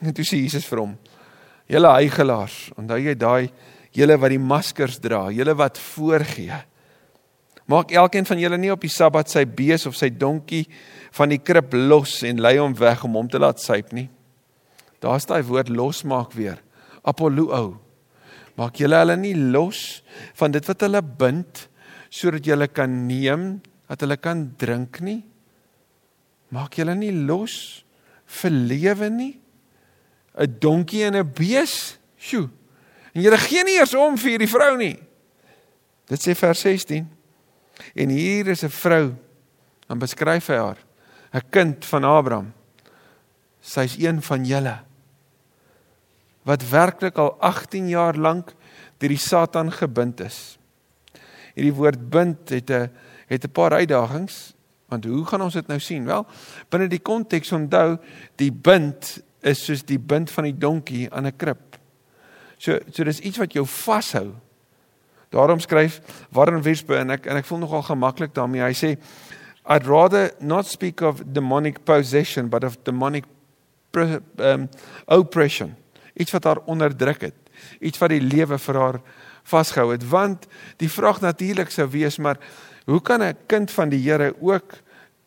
En 0.00 0.14
toe 0.16 0.24
sê 0.24 0.40
Jesus 0.40 0.68
vir 0.68 0.80
hom: 0.84 0.94
"Julle 1.68 1.92
heigelaars, 1.92 2.70
onthou 2.76 2.98
jy 3.00 3.14
daai 3.14 3.50
julle 3.96 4.16
wat 4.20 4.30
die 4.30 4.40
maskers 4.40 4.98
dra, 5.00 5.30
julle 5.32 5.54
wat 5.56 5.78
voorgee. 5.78 6.56
Maak 7.66 7.90
elkeen 7.90 8.26
van 8.26 8.38
julle 8.38 8.58
nie 8.58 8.70
op 8.70 8.84
die 8.84 8.92
Sabbat 8.92 9.30
sy 9.30 9.42
bees 9.44 9.86
of 9.88 9.96
sy 9.98 10.08
donkie 10.14 10.64
van 11.16 11.32
die 11.32 11.40
krib 11.42 11.74
los 11.74 12.20
en 12.26 12.38
lei 12.42 12.56
hom 12.60 12.76
weg 12.78 13.02
om 13.04 13.18
hom 13.18 13.30
te 13.30 13.40
laat 13.42 13.58
suip 13.62 13.90
nie. 13.96 14.06
Daar's 15.02 15.26
daai 15.26 15.42
woord 15.46 15.72
losmaak 15.74 16.34
weer. 16.36 16.60
Apollo. 17.02 17.74
Maak 18.56 18.78
julle 18.80 19.00
hulle 19.02 19.16
nie 19.18 19.34
los 19.34 20.02
van 20.38 20.54
dit 20.54 20.68
wat 20.70 20.84
hulle 20.86 21.02
bind 21.02 21.66
sodat 22.16 22.46
julle 22.46 22.68
kan 22.70 22.92
neem, 23.08 23.58
dat 23.90 24.00
hulle 24.00 24.16
kan 24.16 24.46
drink 24.58 25.02
nie. 25.04 25.20
Maak 26.54 26.78
julle 26.78 26.94
nie 26.96 27.12
los 27.12 27.82
vir 28.38 28.54
lewe 28.54 29.10
nie. 29.10 29.34
'n 30.36 30.58
Donkie 30.60 31.04
en 31.04 31.16
'n 31.16 31.32
bees. 31.32 31.98
Sjoe. 32.18 32.48
En 33.14 33.22
jy 33.22 33.36
gee 33.36 33.64
nie 33.64 33.78
eers 33.78 33.94
om 33.94 34.16
vir 34.16 34.30
hierdie 34.30 34.48
vrou 34.48 34.76
nie. 34.76 34.98
Dit 36.08 36.20
sê 36.20 36.34
vers 36.34 36.60
16. 36.60 37.15
En 37.94 38.08
hier 38.08 38.46
is 38.46 38.62
'n 38.64 38.68
vrou. 38.68 39.14
Dan 39.86 39.98
beskryf 39.98 40.46
hy 40.46 40.56
haar, 40.56 40.78
'n 41.32 41.42
kind 41.50 41.84
van 41.84 42.04
Abraham. 42.04 42.52
Sy's 43.60 43.96
een 43.98 44.22
van 44.22 44.44
julle 44.44 44.86
wat 46.46 46.68
werklik 46.68 47.18
al 47.18 47.34
18 47.42 47.88
jaar 47.88 48.14
lank 48.14 48.54
deur 48.98 49.10
die 49.10 49.20
Satan 49.20 49.72
gebind 49.74 50.20
is. 50.22 50.58
Hierdie 51.56 51.74
woord 51.74 52.08
bind 52.10 52.48
het 52.54 52.70
'n 52.70 52.90
het 53.26 53.44
'n 53.44 53.50
paar 53.50 53.72
uitdagings, 53.72 54.54
want 54.88 55.04
hoe 55.04 55.24
gaan 55.26 55.42
ons 55.42 55.54
dit 55.54 55.66
nou 55.66 55.80
sien? 55.80 56.04
Wel, 56.04 56.26
binne 56.68 56.88
die 56.88 57.02
konteks 57.02 57.52
onthou, 57.52 57.98
die 58.36 58.52
bind 58.52 59.22
is 59.40 59.64
soos 59.64 59.82
die 59.82 59.98
bind 59.98 60.30
van 60.30 60.44
die 60.44 60.58
donkie 60.58 61.12
aan 61.12 61.26
'n 61.26 61.36
krib. 61.36 61.78
So 62.58 62.78
so 62.90 63.04
dis 63.04 63.20
iets 63.20 63.38
wat 63.38 63.52
jou 63.52 63.66
vashou. 63.66 64.34
Daarom 65.36 65.60
skryf 65.60 66.00
Warren 66.32 66.62
Wiersbe 66.64 66.96
en 66.96 67.12
ek 67.12 67.26
en 67.28 67.36
ek 67.36 67.44
voel 67.44 67.60
nogal 67.66 67.82
gemaklik 67.84 68.32
daarmee. 68.36 68.64
Hy 68.64 68.76
sê 68.76 68.94
I'd 69.68 69.84
rather 69.84 70.30
not 70.40 70.68
speak 70.70 71.02
of 71.04 71.20
demonic 71.26 71.82
possession 71.84 72.48
but 72.48 72.64
of 72.64 72.78
demonic 72.88 73.28
um 73.96 74.68
oppression. 75.06 75.74
Iets 76.16 76.32
wat 76.32 76.48
haar 76.48 76.62
onderdruk 76.64 77.28
het. 77.28 77.36
Iets 77.80 78.00
wat 78.00 78.12
die 78.12 78.22
lewe 78.24 78.58
vir 78.60 78.80
haar 78.80 79.00
vasgehou 79.46 79.92
het. 79.92 80.04
Want 80.08 80.48
die 80.80 80.90
vraag 80.90 81.20
natuurlik 81.20 81.70
sou 81.72 81.88
wees 81.92 82.16
maar 82.16 82.40
hoe 82.86 83.00
kan 83.02 83.22
'n 83.22 83.36
kind 83.46 83.70
van 83.70 83.88
die 83.88 84.00
Here 84.00 84.34
ook 84.40 84.80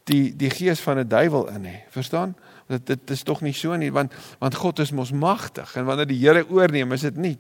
die 0.04 0.36
die 0.36 0.50
gees 0.50 0.80
van 0.80 0.98
'n 0.98 1.08
duiwel 1.08 1.50
in 1.50 1.66
hê? 1.66 1.78
Verstaan? 1.90 2.36
dit 2.70 2.86
dit 2.88 3.12
is 3.12 3.24
tog 3.24 3.42
nie 3.42 3.54
so 3.54 3.76
nie 3.76 3.92
want 3.92 4.14
want 4.40 4.56
God 4.56 4.80
is 4.80 4.92
mos 4.92 5.12
magtig 5.12 5.76
en 5.76 5.86
wanneer 5.86 6.08
die 6.08 6.20
Here 6.22 6.46
oorneem 6.50 6.92
is 6.92 7.02
dit 7.02 7.18
nie. 7.18 7.38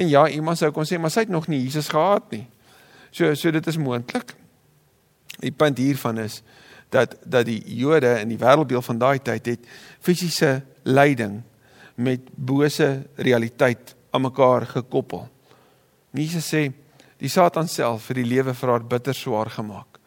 En 0.00 0.08
ja, 0.08 0.24
iemand 0.32 0.56
sou 0.56 0.70
kon 0.72 0.88
sê 0.88 0.96
maar 0.96 1.12
sy 1.12 1.26
het 1.26 1.32
nog 1.32 1.48
nie 1.50 1.60
Jesus 1.60 1.90
gehad 1.92 2.30
nie. 2.32 2.46
So 3.12 3.34
so 3.36 3.52
dit 3.52 3.66
is 3.68 3.76
moontlik. 3.76 4.32
Die 5.40 5.52
punt 5.52 5.80
hiervan 5.80 6.22
is 6.22 6.40
dat 6.92 7.18
dat 7.22 7.44
die 7.48 7.60
Jode 7.76 8.14
in 8.22 8.32
die 8.32 8.40
wêreldbeeld 8.40 8.86
van 8.86 9.00
daai 9.00 9.20
tyd 9.20 9.50
het 9.52 9.66
fisiese 10.00 10.60
lyding 10.88 11.42
met 12.00 12.30
bose 12.32 12.88
realiteit 13.20 13.92
aan 14.10 14.24
mekaar 14.24 14.64
gekoppel. 14.70 15.26
Jesus 16.16 16.48
sê 16.48 16.70
die 17.20 17.28
Satan 17.28 17.68
self 17.68 18.08
vir 18.08 18.22
die 18.22 18.30
lewe 18.30 18.56
vir 18.56 18.72
haar 18.72 18.86
bitter 18.88 19.14
swaar 19.14 19.52
gemaak. 19.52 20.00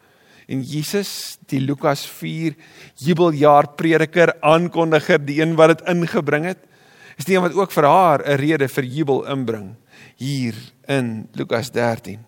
En 0.50 0.60
Jesus, 0.60 1.38
die 1.48 1.62
Lukas 1.62 2.02
4 2.18 2.52
jubeljaar 3.00 3.70
prediker, 3.78 4.34
aankondiger, 4.44 5.22
die 5.22 5.38
een 5.40 5.54
wat 5.56 5.72
dit 5.72 5.86
ingebring 5.94 6.50
het, 6.50 6.66
is 7.16 7.24
die 7.24 7.38
een 7.38 7.46
wat 7.46 7.54
ook 7.56 7.72
vir 7.72 7.86
haar 7.88 8.26
'n 8.26 8.36
rede 8.42 8.68
vir 8.68 8.84
jubel 8.84 9.24
inbring 9.30 9.72
hier 10.20 10.56
in 10.90 11.26
Lukas 11.34 11.70
13. 11.74 12.20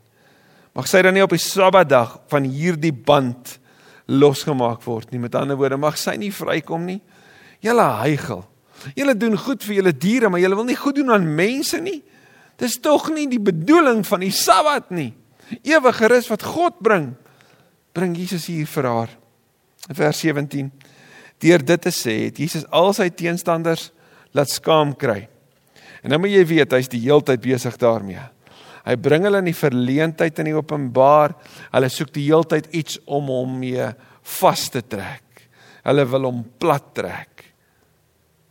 Mag 0.77 0.89
sy 0.91 1.01
dan 1.05 1.17
nie 1.17 1.25
op 1.25 1.33
die 1.33 1.41
Sabbatdag 1.41 2.19
van 2.31 2.49
hierdie 2.49 2.93
band 2.93 3.57
losgemaak 4.07 4.83
word 4.85 5.13
nie. 5.13 5.21
Met 5.23 5.35
ander 5.39 5.59
woorde, 5.59 5.79
mag 5.81 5.97
sy 5.99 6.17
nie 6.21 6.33
vrykom 6.35 6.85
nie. 6.87 7.01
Julle 7.65 7.87
heigel. 8.03 8.45
Julle 8.95 9.17
doen 9.17 9.39
goed 9.41 9.65
vir 9.65 9.79
julle 9.79 9.95
diere, 9.97 10.31
maar 10.31 10.43
julle 10.43 10.59
wil 10.59 10.69
nie 10.69 10.79
goed 10.79 10.99
doen 10.99 11.15
aan 11.15 11.29
mense 11.39 11.81
nie. 11.81 12.03
Dis 12.61 12.79
tog 12.81 13.09
nie 13.13 13.27
die 13.29 13.41
bedoeling 13.43 14.03
van 14.07 14.23
die 14.25 14.33
Sabbat 14.35 14.93
nie. 14.95 15.13
Ewige 15.65 16.11
rus 16.11 16.29
wat 16.33 16.45
God 16.45 16.83
bring 16.85 17.15
bring 17.97 18.13
Jesus 18.19 18.45
hier 18.51 18.69
vir 18.69 18.89
haar. 18.91 19.13
Vers 19.97 20.19
17. 20.21 20.69
Deur 21.41 21.63
dit 21.65 21.81
te 21.81 21.93
sê, 21.95 22.27
het 22.27 22.41
Jesus 22.41 22.67
al 22.69 22.93
sy 22.97 23.09
teenstanders 23.09 23.91
laat 24.37 24.53
skaam 24.53 24.93
kry. 24.99 25.23
En 26.07 26.15
nou 26.15 26.21
moet 26.23 26.37
jy 26.37 26.45
weet, 26.47 26.75
hy's 26.77 26.91
die 26.93 27.03
heeltyd 27.03 27.43
besig 27.43 27.75
daarmee. 27.83 28.23
Hy 28.87 28.95
bring 29.03 29.25
hulle 29.27 29.41
in 29.43 29.49
die 29.49 29.59
verleentheid 29.59 30.37
in 30.39 30.53
die 30.53 30.55
openbaar. 30.55 31.35
Hulle 31.73 31.89
soek 31.91 32.13
die 32.15 32.29
heeltyd 32.29 32.69
iets 32.79 33.01
om 33.11 33.27
hom 33.33 33.57
mee 33.59 33.89
vas 34.39 34.69
te 34.71 34.85
trek. 34.87 35.49
Hulle 35.83 36.05
wil 36.13 36.29
hom 36.29 36.45
plat 36.63 36.87
trek. 36.95 37.43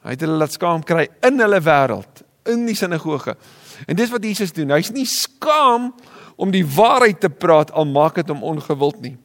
Hy 0.03 0.17
het 0.17 0.25
hulle 0.25 0.35
laat 0.41 0.57
skaam 0.57 0.83
kry 0.85 1.07
in 1.25 1.39
hulle 1.39 1.61
wêreld, 1.63 2.25
in 2.51 2.67
die 2.67 2.75
sinagoge. 2.75 3.37
En 3.87 3.95
dis 3.95 4.11
wat 4.11 4.27
Jesus 4.27 4.51
doen. 4.53 4.75
Hy's 4.75 4.91
nie 4.91 5.07
skaam 5.07 5.93
om 6.35 6.51
die 6.51 6.65
waarheid 6.67 7.23
te 7.23 7.31
praat 7.31 7.71
al 7.71 7.87
maak 7.87 8.19
dit 8.19 8.35
hom 8.35 8.43
ongewild 8.43 8.99
nie. 9.07 9.15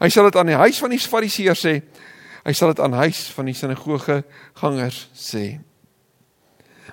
Hy 0.00 0.08
sal 0.12 0.30
dit 0.30 0.40
aan 0.40 0.48
die 0.48 0.60
huis 0.64 0.80
van 0.80 0.96
die 0.96 1.04
fariseërs 1.04 1.68
sê. 1.68 1.78
Hy 2.48 2.56
sal 2.56 2.72
dit 2.72 2.80
aan 2.80 2.96
huis 3.04 3.26
van 3.36 3.52
die 3.52 3.56
sinagoge 3.60 4.22
gangers 4.56 5.06
sê. 5.12 5.58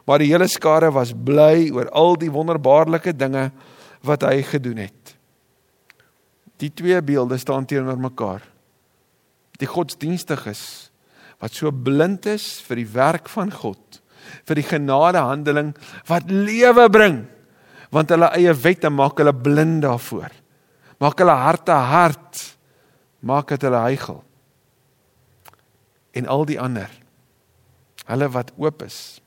Maar 0.07 0.19
die 0.19 0.31
hele 0.31 0.49
skare 0.51 0.91
was 0.91 1.13
bly 1.15 1.69
oor 1.71 1.89
al 1.95 2.17
die 2.19 2.31
wonderbaarlike 2.31 3.15
dinge 3.15 3.49
wat 4.03 4.25
hy 4.27 4.41
gedoen 4.45 4.83
het. 4.83 5.13
Die 6.59 6.71
twee 6.71 6.99
beelde 7.03 7.39
staan 7.39 7.65
teenoor 7.67 7.99
mekaar. 7.99 8.43
Die 9.59 9.69
godsdienstiges 9.69 10.63
wat 11.43 11.55
so 11.55 11.71
blind 11.71 12.27
is 12.31 12.61
vir 12.63 12.79
die 12.79 12.87
werk 12.87 13.27
van 13.31 13.49
God, 13.51 13.99
vir 14.47 14.59
die 14.59 14.67
genadehandeling 14.67 15.73
wat 16.07 16.29
lewe 16.31 16.85
bring, 16.91 17.17
want 17.91 18.13
hulle 18.15 18.29
eie 18.37 18.53
wette 18.55 18.89
maak 18.91 19.19
hulle 19.19 19.33
blind 19.35 19.83
daarvoor. 19.83 20.31
Maak 21.03 21.19
hulle 21.19 21.35
harte 21.35 21.75
hard 21.75 22.43
maak 23.23 23.53
dit 23.55 23.65
hulle 23.67 23.81
heigel. 23.85 24.19
En 26.13 26.27
al 26.31 26.47
die 26.47 26.59
ander 26.59 26.91
hulle 28.03 28.27
wat 28.33 28.51
oop 28.59 28.83
is, 28.83 29.22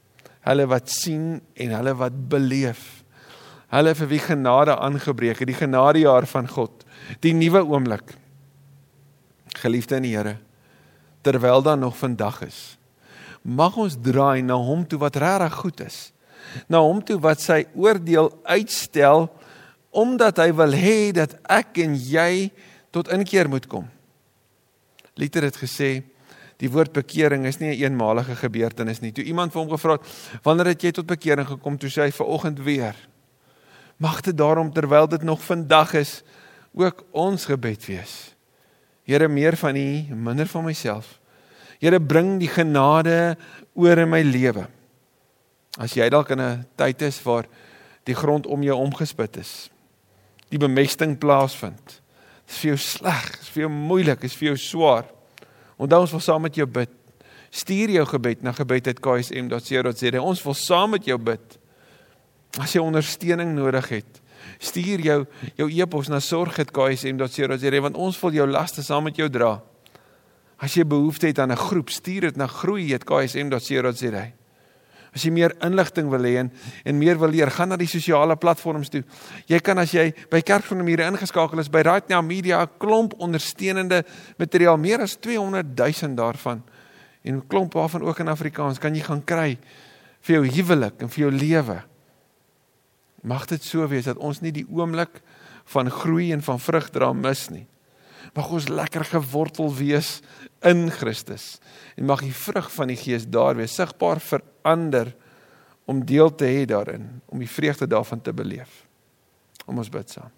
hulle 0.47 0.67
wat 0.71 0.91
sien 0.93 1.41
en 1.59 1.75
hulle 1.75 1.95
wat 1.99 2.17
beleef. 2.31 2.85
Hulle 3.73 3.95
vir 3.99 4.11
wie 4.13 4.23
genade 4.23 4.77
aangebreek 4.79 5.43
het, 5.43 5.51
die 5.51 5.59
genadejaar 5.59 6.27
van 6.31 6.49
God, 6.49 6.85
die 7.25 7.35
nuwe 7.35 7.65
oomblik. 7.67 8.15
Geliefde 9.59 9.99
in 9.99 10.07
die 10.07 10.15
Here, 10.15 10.37
terwyl 11.27 11.65
daar 11.67 11.79
nog 11.79 11.97
vandag 11.99 12.45
is, 12.47 12.61
mag 13.43 13.77
ons 13.79 13.99
draai 14.03 14.43
na 14.43 14.59
hom 14.59 14.85
toe 14.87 15.01
wat 15.03 15.19
regtig 15.23 15.59
goed 15.63 15.83
is. 15.87 15.99
Na 16.71 16.79
hom 16.83 17.03
toe 17.03 17.19
wat 17.23 17.43
sy 17.43 17.65
oordeel 17.75 18.31
uitstel 18.47 19.27
omdat 19.97 20.39
hy 20.43 20.51
wil 20.55 20.75
hê 20.77 20.99
dat 21.17 21.33
ek 21.51 21.79
en 21.83 21.95
jy 21.97 22.51
tot 22.95 23.09
inkeer 23.13 23.49
moet 23.49 23.67
kom. 23.71 23.87
Luther 25.17 25.47
het 25.49 25.57
gesê 25.57 26.05
die 26.63 26.71
woord 26.71 26.93
bekering 26.93 27.45
is 27.47 27.59
nie 27.59 27.69
'n 27.69 27.73
een 27.73 27.81
eenmalige 27.83 28.37
gebeurtenis 28.37 29.01
nie. 29.01 29.13
Toe 29.13 29.25
iemand 29.25 29.53
vir 29.53 29.61
hom 29.61 29.71
gevra 29.71 29.93
het, 29.93 30.07
"Wanneer 30.43 30.67
het 30.67 30.83
jy 30.83 30.91
tot 30.91 31.07
bekering 31.07 31.47
gekom?" 31.47 31.79
toe 31.79 31.91
sê 31.91 32.03
hy, 32.03 32.11
"Vanoggend 32.11 32.59
weer." 32.59 32.95
Mag 33.97 34.21
dit 34.21 34.37
daarom 34.37 34.73
terwyl 34.73 35.09
dit 35.09 35.23
nog 35.23 35.43
vandag 35.43 35.95
is 35.95 36.23
ook 36.75 37.05
ons 37.11 37.45
gebed 37.45 37.87
wees. 37.87 38.35
Here, 39.05 39.29
meer 39.29 39.57
van 39.57 39.77
U, 39.77 40.15
minder 40.15 40.47
van 40.47 40.65
myself. 40.65 41.21
Here, 41.79 42.01
bring 42.01 42.39
die 42.39 42.49
genade 42.49 43.37
oor 43.75 43.99
in 43.99 44.11
my 44.11 44.23
lewe. 44.23 44.67
As 45.79 45.95
jy 45.95 46.09
dalk 46.09 46.31
in 46.31 46.41
'n 46.41 46.67
tyd 46.77 47.03
is 47.03 47.23
waar 47.23 47.47
die 48.05 48.15
grond 48.15 48.47
om 48.47 48.63
jou 48.63 48.77
omgespit 48.77 49.37
is, 49.37 49.71
die 50.49 50.59
bemesting 50.59 51.19
plaasvind, 51.19 52.01
is 52.49 52.59
vir 52.59 52.69
jou 52.69 52.77
sleg, 52.77 53.41
is 53.41 53.49
vir 53.49 53.63
jou 53.63 53.71
moeilik, 53.71 54.25
is 54.25 54.35
vir 54.35 54.49
jou 54.49 54.57
swaar. 54.57 55.05
Onthou 55.77 56.01
ons 56.01 56.11
wil 56.11 56.21
saam 56.21 56.43
met 56.43 56.55
jou 56.55 56.67
bid. 56.67 56.91
Stuur 57.51 57.91
jou 57.91 58.07
gebed 58.07 58.43
na 58.43 58.53
gebed@ksm.co.za. 58.53 60.21
Ons 60.21 60.43
wil 60.43 60.55
saam 60.55 60.91
met 60.91 61.05
jou 61.05 61.19
bid. 61.19 61.59
As 62.61 62.73
jy 62.73 62.81
ondersteuning 62.81 63.55
nodig 63.55 63.89
het, 63.89 64.21
stuur 64.59 65.01
jou 65.01 65.27
jou 65.57 65.69
e-pos 65.71 66.09
na 66.09 66.21
sorg@ksm.co.za 66.21 67.81
want 67.81 67.97
ons 67.97 68.21
wil 68.21 68.33
jou 68.33 68.47
laste 68.49 68.83
saam 68.83 69.05
met 69.05 69.17
jou 69.17 69.29
dra. 69.31 69.63
As 70.57 70.75
jy 70.75 70.85
behoefte 70.85 71.27
het 71.27 71.39
aan 71.39 71.53
'n 71.53 71.57
groep, 71.57 71.91
stuur 71.91 72.21
dit 72.21 72.37
na 72.37 72.47
groei@ksm.co.za. 72.47 74.33
As 75.17 75.25
jy 75.25 75.33
meer 75.33 75.55
inligting 75.65 76.11
wil 76.13 76.27
hê 76.29 76.35
en, 76.43 76.51
en 76.85 76.99
meer 77.01 77.17
wil 77.17 77.33
leer, 77.33 77.49
gaan 77.51 77.73
na 77.73 77.79
die 77.81 77.89
sosiale 77.89 78.37
platforms 78.37 78.93
toe. 78.93 79.01
Jy 79.49 79.61
kan 79.65 79.81
as 79.81 79.95
jy 79.97 80.11
by 80.33 80.43
Kerk 80.45 80.69
van 80.69 80.83
die 80.83 80.89
Mure 80.91 81.07
ingeskakel 81.09 81.63
is 81.63 81.73
by 81.73 81.81
Right 81.89 82.11
Now 82.13 82.21
Media 82.21 82.61
'n 82.63 82.77
klomp 82.79 83.17
ondersteunende 83.17 84.05
materiaal, 84.37 84.77
meer 84.77 85.01
as 85.01 85.17
200 85.17 85.73
000 85.73 86.15
daarvan 86.21 86.63
en 87.25 87.35
'n 87.35 87.47
klomp 87.49 87.73
waarvan 87.73 88.03
ook 88.03 88.19
in 88.19 88.29
Afrikaans 88.29 88.79
kan 88.79 88.95
jy 88.95 89.03
gaan 89.03 89.25
kry 89.25 89.59
vir 90.21 90.35
jou 90.37 90.45
huwelik 90.47 91.01
en 91.01 91.09
vir 91.09 91.21
jou 91.25 91.33
lewe. 91.33 91.83
Mag 93.23 93.47
dit 93.47 93.63
so 93.63 93.87
wees 93.89 94.05
dat 94.05 94.19
ons 94.19 94.41
nie 94.41 94.53
die 94.53 94.67
oomblik 94.69 95.23
van 95.65 95.91
groei 95.91 96.33
en 96.33 96.43
van 96.43 96.61
vrug 96.61 96.91
dra 96.91 97.13
mis 97.13 97.49
nie. 97.51 97.67
Mag 98.35 98.51
ons 98.51 98.69
lekker 98.69 99.05
gewortel 99.05 99.73
wees 99.75 100.21
in 100.67 100.89
Christus 100.91 101.57
en 101.97 102.09
mag 102.09 102.25
die 102.25 102.35
vrug 102.35 102.69
van 102.75 102.91
die 102.91 102.99
Gees 102.99 103.29
daar 103.31 103.57
wees 103.59 103.75
sigbaar 103.77 104.21
verander 104.21 105.13
om 105.87 106.03
deel 106.05 106.33
te 106.35 106.49
hê 106.51 106.65
daarin, 106.67 107.07
om 107.31 107.39
die 107.39 107.51
vreugde 107.51 107.87
daarvan 107.87 108.21
te 108.21 108.33
beleef. 108.35 108.83
Om 109.67 109.79
ons 109.79 109.91
bid 109.91 110.11
saam. 110.11 110.33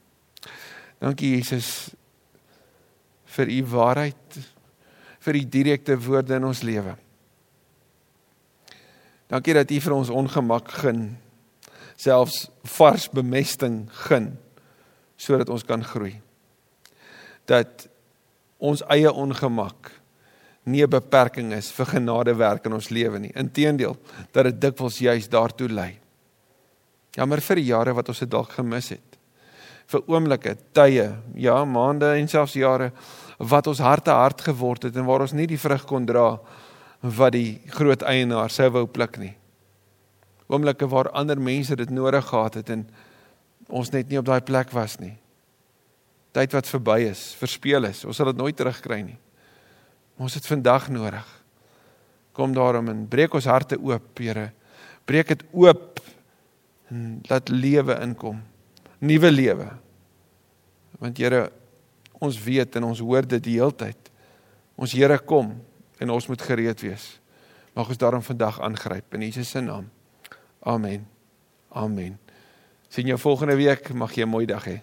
Dankie 1.00 1.36
Jesus 1.38 1.90
vir 3.32 3.52
u 3.52 3.62
waarheid, 3.72 4.38
vir 5.24 5.38
u 5.40 5.42
direkte 5.48 5.96
woorde 6.00 6.36
in 6.36 6.48
ons 6.48 6.62
lewe. 6.66 6.94
Dankie 9.28 9.56
dat 9.56 9.70
u 9.72 9.80
vir 9.84 9.96
ons 9.96 10.12
ongemak 10.12 10.70
gun, 10.82 11.02
selfs 11.96 12.46
vars 12.76 13.08
bemesting 13.12 13.86
gun 14.06 14.34
sodat 15.18 15.48
ons 15.50 15.64
kan 15.66 15.82
groei. 15.84 16.14
Dat 17.48 17.88
ons 18.62 18.84
eie 18.92 19.10
ongemak 19.10 19.90
nie 20.68 20.82
'n 20.84 20.90
beperking 20.90 21.52
is 21.52 21.70
vir 21.72 21.86
genadewerk 21.86 22.66
in 22.66 22.72
ons 22.72 22.90
lewe 22.90 23.18
nie. 23.18 23.32
Inteendeel, 23.34 23.96
dat 24.32 24.44
dit 24.44 24.60
dikwels 24.60 24.98
juis 24.98 25.28
daartoe 25.28 25.68
lei. 25.68 25.98
Jammer 27.12 27.40
vir 27.40 27.56
die 27.56 27.64
jare 27.64 27.94
wat 27.94 28.08
ons 28.08 28.18
dit 28.18 28.30
dalk 28.30 28.50
gemis 28.50 28.88
het. 28.88 29.18
Vir 29.88 30.02
oomblikke, 30.06 30.56
tye, 30.72 31.16
ja, 31.34 31.64
maande 31.64 32.14
en 32.18 32.28
selfs 32.28 32.52
jare 32.52 32.92
wat 33.38 33.66
ons 33.66 33.78
harte 33.78 34.10
hard 34.10 34.40
geword 34.40 34.82
het 34.82 34.96
en 34.96 35.06
waar 35.06 35.20
ons 35.20 35.32
nie 35.32 35.46
die 35.46 35.58
vrug 35.58 35.86
kon 35.86 36.06
dra 36.06 36.38
wat 37.00 37.32
die 37.32 37.60
groot 37.70 38.02
eienaar 38.02 38.50
sou 38.50 38.68
wou 38.70 38.86
pluk 38.86 39.18
nie. 39.18 39.34
Oomblikke 40.48 40.88
waar 40.88 41.10
ander 41.10 41.40
mense 41.40 41.76
dit 41.76 41.90
nodig 41.90 42.26
gehad 42.26 42.54
het 42.54 42.70
en 42.70 42.88
ons 43.68 43.90
net 43.92 44.08
nie 44.08 44.18
op 44.18 44.26
daai 44.26 44.40
plek 44.40 44.72
was 44.72 44.98
nie. 45.00 45.14
Tyd 46.32 46.52
wat 46.52 46.68
verby 46.68 47.00
is, 47.08 47.34
verspeel 47.38 47.88
is. 47.88 48.04
Ons 48.04 48.16
sal 48.16 48.32
dit 48.32 48.36
nooit 48.36 48.56
terugkry 48.56 49.00
nie. 49.02 49.18
Ons 50.18 50.34
het 50.34 50.46
vandag 50.46 50.88
nodig. 50.90 51.26
Kom 52.34 52.54
daarom 52.54 52.90
en 52.90 53.06
breek 53.10 53.34
ons 53.34 53.46
harte 53.46 53.78
oop, 53.78 54.18
Here. 54.18 54.50
Breek 55.06 55.30
dit 55.30 55.44
oop 55.54 56.00
en 56.90 57.20
laat 57.30 57.48
lewe 57.48 57.94
inkom. 58.02 58.42
Nuwe 58.98 59.30
lewe. 59.30 59.68
Want 60.98 61.18
Here, 61.18 61.48
ons 62.18 62.38
weet 62.42 62.76
en 62.76 62.90
ons 62.90 63.02
hoor 63.02 63.26
dit 63.26 63.42
die 63.46 63.58
hele 63.60 63.74
tyd. 63.74 64.10
Ons 64.74 64.94
Here 64.98 65.18
kom 65.18 65.54
en 65.98 66.14
ons 66.14 66.28
moet 66.30 66.42
gereed 66.42 66.82
wees. 66.82 67.06
Mag 67.78 67.90
ons 67.90 68.00
daarom 68.00 68.22
vandag 68.26 68.58
aangryp 68.60 69.14
in 69.14 69.22
Jesus 69.28 69.50
se 69.54 69.62
naam. 69.62 69.86
Amen. 70.66 71.06
Amen. 71.70 72.18
Sien 72.90 73.06
jou 73.06 73.18
volgende 73.18 73.54
week. 73.54 73.92
Mag 73.94 74.14
jy 74.14 74.24
'n 74.24 74.28
mooi 74.28 74.46
dag 74.46 74.64
hê. 74.64 74.80